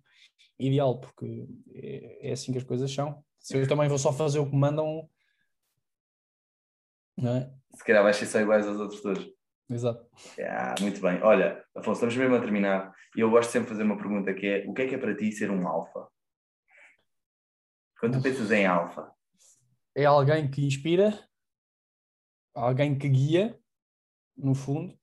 [0.58, 3.22] ideal, porque é, é assim que as coisas são.
[3.38, 5.08] Se eu também vou só fazer o que mandam,
[7.18, 7.52] não é?
[7.74, 9.36] Se calhar vais ser só iguais aos outros todos.
[9.68, 10.08] Exato.
[10.38, 11.20] Yeah, muito bem.
[11.22, 14.46] Olha, Afonso, estamos mesmo a terminar e eu gosto sempre de fazer uma pergunta que
[14.46, 16.08] é: o que é que é para ti ser um alfa?
[18.00, 19.10] Quando tu pensas em alfa,
[19.94, 21.18] é alguém que inspira,
[22.56, 23.58] alguém que guia,
[24.36, 24.98] no fundo,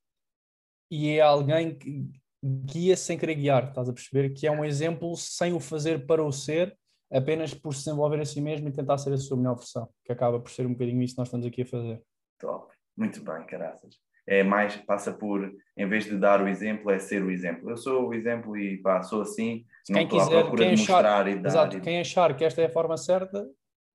[0.91, 2.09] e é alguém que
[2.43, 4.31] guia sem querer guiar, estás a perceber?
[4.33, 6.77] Que é um exemplo sem o fazer para o ser,
[7.11, 10.11] apenas por se desenvolver a si mesmo e tentar ser a sua melhor versão, que
[10.11, 12.01] acaba por ser um bocadinho isso que nós estamos aqui a fazer.
[12.39, 12.73] top.
[12.95, 13.97] Muito bem, caraças.
[14.27, 17.69] É mais, passa por, em vez de dar o exemplo, é ser o exemplo.
[17.71, 20.73] Eu sou o exemplo e pá, sou assim, não Quem estou à quiser, procura quem
[20.73, 21.49] achar, mostrar e dar.
[21.49, 23.49] exato, e- quem achar que esta é a forma certa,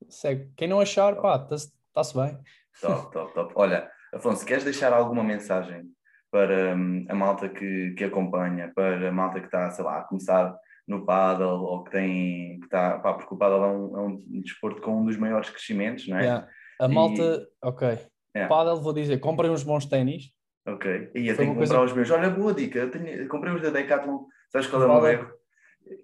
[0.09, 0.51] segue.
[0.57, 2.37] Quem não achar, pá, está-se bem.
[2.81, 3.53] Top, top, top.
[3.57, 5.85] Olha, Afonso, queres deixar alguma mensagem
[6.31, 10.05] para hum, a malta que, que acompanha, para a malta que está, sei lá, a
[10.05, 10.55] começar
[10.87, 14.41] no paddle ou que tem, que está, pá, porque o paddle é um, é um
[14.43, 16.23] desporto com um dos maiores crescimentos, não é?
[16.23, 16.49] Yeah.
[16.81, 17.89] A E- malta, ok.
[18.37, 18.49] Yeah.
[18.49, 20.31] Paddle, vou dizer, comprem uns bons ténis.
[20.67, 21.11] Ok.
[21.15, 22.11] E eu Foi tenho que comprar coisa- os meus.
[22.11, 22.79] Olha, boa dica.
[22.79, 24.25] Eu tenho- comprei os da Decathlon.
[24.51, 25.15] Sabes qual é o meu Vale.
[25.15, 25.31] erro?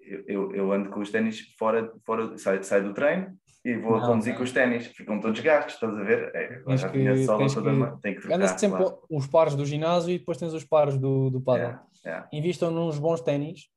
[0.07, 3.99] Eu, eu, eu ando com os ténis fora, fora saio, saio do treino e vou
[3.99, 4.37] Não, conduzir não.
[4.37, 4.85] com os ténis.
[4.87, 6.31] Ficam todos gastos, estás a ver?
[6.35, 8.35] É, Tens já que- tinha sola toda que- Tem que trocar.
[8.35, 8.99] Anda sempre claro.
[9.09, 11.63] os pares do ginásio e depois tens os pares do, do paddle.
[11.65, 11.85] Yeah.
[12.05, 12.29] Yeah.
[12.31, 13.67] Invistam nos bons ténis,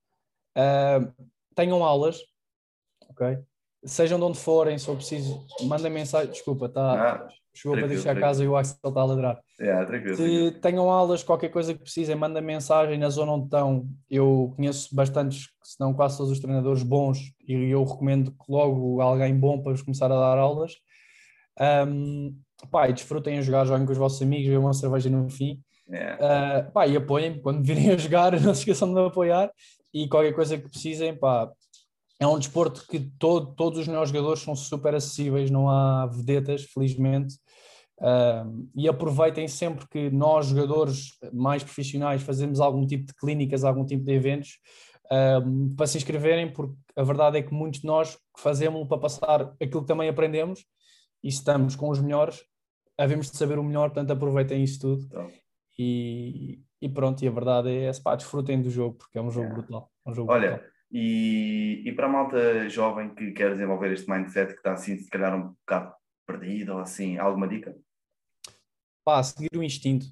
[0.57, 1.11] uh,
[1.55, 2.21] tenham aulas,
[3.09, 3.39] ok?
[3.85, 6.31] Sejam de onde forem, se for preciso, mandem mensagem.
[6.31, 7.27] Desculpa, tá,
[7.59, 9.41] Chegou para tranquilo, deixar a casa e o Axel está a ladrar.
[9.61, 10.53] yeah, tranquilo, tranquilo.
[10.53, 13.89] Se tenham aulas, qualquer coisa que precisem, mandem mensagem na zona onde estão.
[14.09, 19.01] Eu conheço bastantes, se não quase todos os treinadores bons, e eu recomendo que logo
[19.01, 20.75] alguém bom para vos começar a dar aulas.
[21.89, 22.39] Um,
[22.71, 25.61] pá, desfrutem a jogar, joguem com os vossos amigos, bebam uma cerveja no fim.
[25.91, 26.69] Yeah.
[26.69, 29.51] Uh, pá, e apoiem quando virem a jogar, não se esqueçam de me apoiar.
[29.93, 31.51] E qualquer coisa que precisem, pá,
[32.21, 36.65] é um desporto que todo, todos os melhores jogadores são super acessíveis, não há vedetas,
[36.65, 37.37] felizmente.
[38.01, 43.85] Um, e aproveitem sempre que nós, jogadores mais profissionais, fazemos algum tipo de clínicas, algum
[43.85, 44.59] tipo de eventos
[45.11, 49.53] um, para se inscreverem, porque a verdade é que muitos de nós fazemos para passar
[49.61, 50.65] aquilo que também aprendemos
[51.23, 52.45] e estamos com os melhores,
[52.97, 55.03] havemos de saber o melhor, portanto aproveitem isso tudo.
[55.07, 55.31] Então,
[55.79, 59.31] E, e pronto, e a verdade é essa, pá, desfrutem do jogo, porque é um
[59.31, 59.63] jogo Yeah.
[59.63, 59.91] brutal.
[60.07, 60.69] É um jogo Olha, brutal.
[60.91, 65.09] E, e para a malta jovem que quer desenvolver este mindset que está assim, se
[65.09, 65.95] calhar um bocado
[66.27, 67.77] perdido ou assim, alguma dica?
[69.05, 70.07] Pá, seguir o instinto,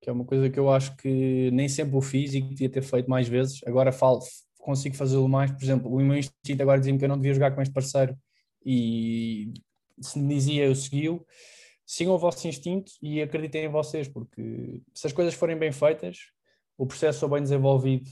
[0.00, 2.68] que é uma coisa que eu acho que nem sempre o fiz e que devia
[2.68, 3.60] ter feito mais vezes.
[3.66, 4.20] Agora falo,
[4.58, 5.50] consigo fazê-lo mais.
[5.50, 8.16] Por exemplo, o meu instinto agora dizia-me que eu não devia jogar com este parceiro
[8.64, 9.52] e
[10.00, 11.24] se me dizia, eu segui-o.
[11.86, 16.18] Sigam o vosso instinto e acreditem em vocês, porque se as coisas forem bem feitas,
[16.78, 18.08] o processo for bem desenvolvido,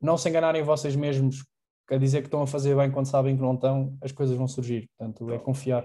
[0.00, 1.44] não se enganarem vocês mesmos
[1.90, 4.46] a dizer que estão a fazer bem quando sabem que não estão, as coisas vão
[4.46, 4.88] surgir.
[4.96, 5.84] Portanto, é confiar.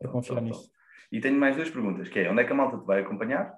[0.00, 0.70] É Top, confiar top, nisso.
[1.10, 3.54] E tenho mais duas perguntas, que é, onde é que a malta te vai acompanhar?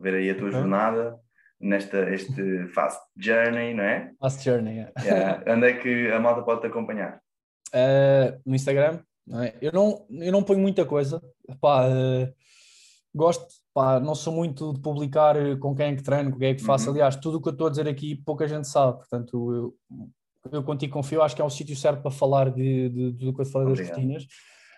[0.00, 0.58] Ver aí a tua Ok.
[0.60, 1.18] jornada
[1.60, 4.12] nesta este fast journey, não é?
[4.20, 4.92] Fast journey, é.
[5.02, 5.44] Yeah.
[5.52, 7.20] onde é que a malta pode te acompanhar?
[7.72, 9.00] Uh, no Instagram.
[9.26, 9.54] não é?
[9.60, 11.20] Eu, não, eu não ponho muita coisa.
[11.60, 12.32] Pá, uh,
[13.14, 16.48] gosto, pá, não sou muito de publicar uh, com quem é que treino, com quem
[16.48, 16.86] é que faço.
[16.86, 16.94] Uhum.
[16.94, 18.98] Aliás, tudo o que eu estou a dizer aqui pouca gente sabe.
[18.98, 23.12] Portanto, eu, eu contigo confio, acho que é o sítio certo para falar de, de,
[23.12, 24.26] de tudo o que eu falei das rotinas.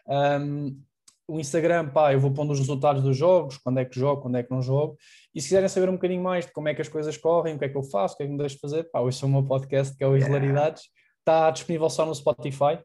[0.07, 0.81] Um,
[1.29, 4.37] o Instagram, pá, eu vou pondo os resultados dos jogos, quando é que jogo, quando
[4.37, 4.97] é que não jogo.
[5.35, 7.59] E se quiserem saber um bocadinho mais de como é que as coisas correm, o
[7.59, 9.29] que é que eu faço, o que é que me deixo fazer, pá, hoje sou
[9.29, 10.37] o meu podcast que é o Yeah.
[10.37, 10.85] Irregularidades.
[11.19, 12.79] Está disponível só no Spotify.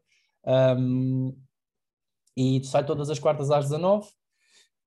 [0.43, 1.37] Um,
[2.35, 4.07] e sai todas as quartas às 19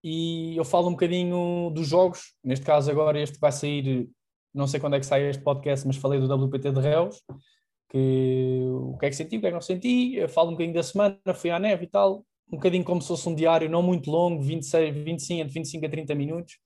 [0.05, 4.07] e eu falo um bocadinho dos jogos, neste caso agora este vai sair,
[4.53, 7.23] não sei quando é que sai este podcast, mas falei do WPT de Reus,
[7.89, 10.53] que o que é que senti, o que é que não senti, eu falo um
[10.53, 12.19] bocadinho da semana, fui à neve e tal,
[12.53, 15.89] um bocadinho como se fosse um diário não muito longo, 26, 25, entre 25 a
[15.89, 16.59] 30 minutos,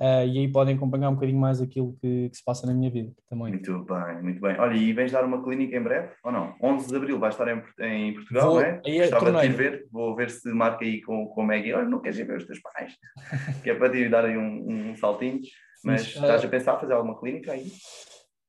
[0.00, 2.90] ah, e aí podem acompanhar um bocadinho mais aquilo que, que se passa na minha
[2.90, 3.48] vida também.
[3.52, 4.58] Muito bem, muito bem.
[4.58, 6.54] Olha, e vens dar uma clínica em breve, ou não?
[6.62, 8.82] 11 de Abril vais estar em, em Portugal, Vou- não é?
[8.84, 9.56] aí Gostava de te ir torneio.
[9.72, 11.72] ver, vou ver se marca aí com, com o Maggie.
[11.72, 12.92] Olha, não queres ir ver os teus pais?
[13.62, 15.40] que é para te dar aí um, um saltinho.
[15.84, 16.18] Mas Fixe.
[16.18, 17.66] estás Ah, a pensar fazer alguma clínica aí?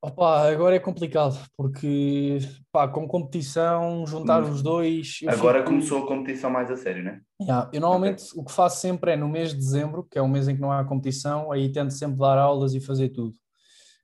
[0.00, 2.38] Opa, agora é complicado, porque
[2.70, 4.50] pá, com competição, juntar Hum.
[4.50, 5.18] os dois.
[5.26, 7.20] Agora fico- começou a competição mais a sério, não é?
[7.40, 10.28] Yeah, eu normalmente o que faço sempre é no mês de dezembro, que é o
[10.28, 13.34] mês em que não há competição, aí tento sempre dar aulas e fazer tudo.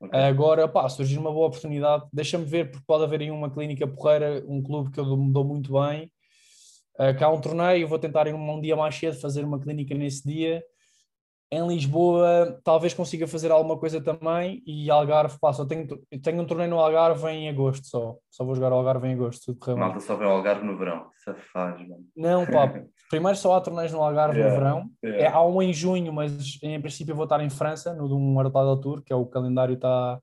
[0.01, 0.19] Ok.
[0.19, 4.43] Agora, pá, surgir uma boa oportunidade, deixa-me ver, porque pode haver aí uma clínica porreira,
[4.47, 6.11] um clube que eu me dou muito bem.
[6.99, 9.95] Uh, cá há um torneio, vou tentar um, um dia mais cedo fazer uma clínica
[9.95, 10.61] nesse dia.
[11.51, 14.63] Em Lisboa, talvez consiga fazer alguma coisa também.
[14.65, 18.15] E Algarve, pá, só tenho, eu tenho um torneio no Algarve em agosto só.
[18.29, 19.77] Só vou jogar ao Algarve em agosto, tudo.
[19.77, 21.07] Malta só vê o Algarve no verão.
[21.23, 22.03] Safaz, mano.
[22.15, 22.73] Não, pá,
[23.09, 24.53] primeiro só há torneios no Algarve Yeah.
[24.55, 24.89] no verão.
[25.03, 25.37] É, Yeah.
[25.37, 28.39] há um em junho, mas em princípio eu vou estar em França, no de um
[28.39, 30.19] Artado Tour, que é o calendário está.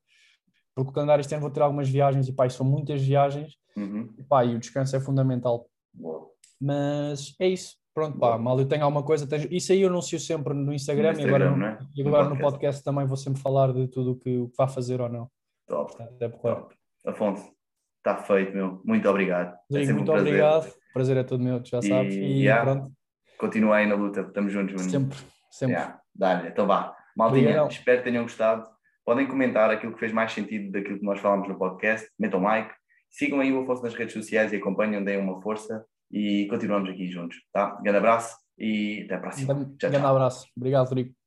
[0.75, 4.13] Porque o calendário este ano vou ter algumas viagens e pá, são muitas viagens Uhum.
[4.19, 5.67] e, pá, e o descanso é fundamental.
[5.95, 6.27] Boa.
[6.61, 7.77] Mas é isso.
[7.95, 11.13] Pronto, pá, mal eu tenho alguma coisa, tenho- isso aí eu anuncio sempre no Instagram,
[11.13, 11.79] No e agora, Instagram, no, é?
[11.95, 12.53] e No agora no podcast.
[12.53, 15.29] podcast também vou sempre falar de tudo o que, o que vai fazer ou não.
[15.69, 16.55] Top, Portanto, é porra.
[16.57, 16.75] top.
[17.07, 17.53] Afonso,
[17.99, 18.81] está feito, meu.
[18.85, 19.55] Muito obrigado.
[19.71, 20.27] é sempre um muito prazer.
[20.29, 20.69] obrigado.
[20.69, 22.15] O prazer é todo meu, tu já E, sabes.
[22.15, 22.93] E yeah, pronto,
[23.39, 24.21] Continua aí na luta.
[24.21, 24.89] Estamos juntos, mano.
[24.91, 25.19] sempre,
[25.51, 25.75] sempre.
[25.77, 26.49] Yeah, Dá-lhe.
[26.49, 26.97] Então vá.
[27.19, 27.69] Obrigadão.
[27.69, 28.67] espero que tenham gostado.
[29.05, 32.09] Podem comentar aquilo que fez mais sentido daquilo que nós falámos no podcast.
[32.19, 32.73] Metam like.
[33.11, 37.09] Sigam aí o Afonso nas redes sociais e acompanhem, deem uma força e continuamos aqui
[37.11, 37.39] juntos.
[37.53, 37.79] Tá?
[37.83, 39.55] Grande abraço e até a próxima.
[39.55, 40.07] Grande tchau.
[40.07, 40.47] abraço.
[40.57, 41.22] Obrigado, Rodrigo.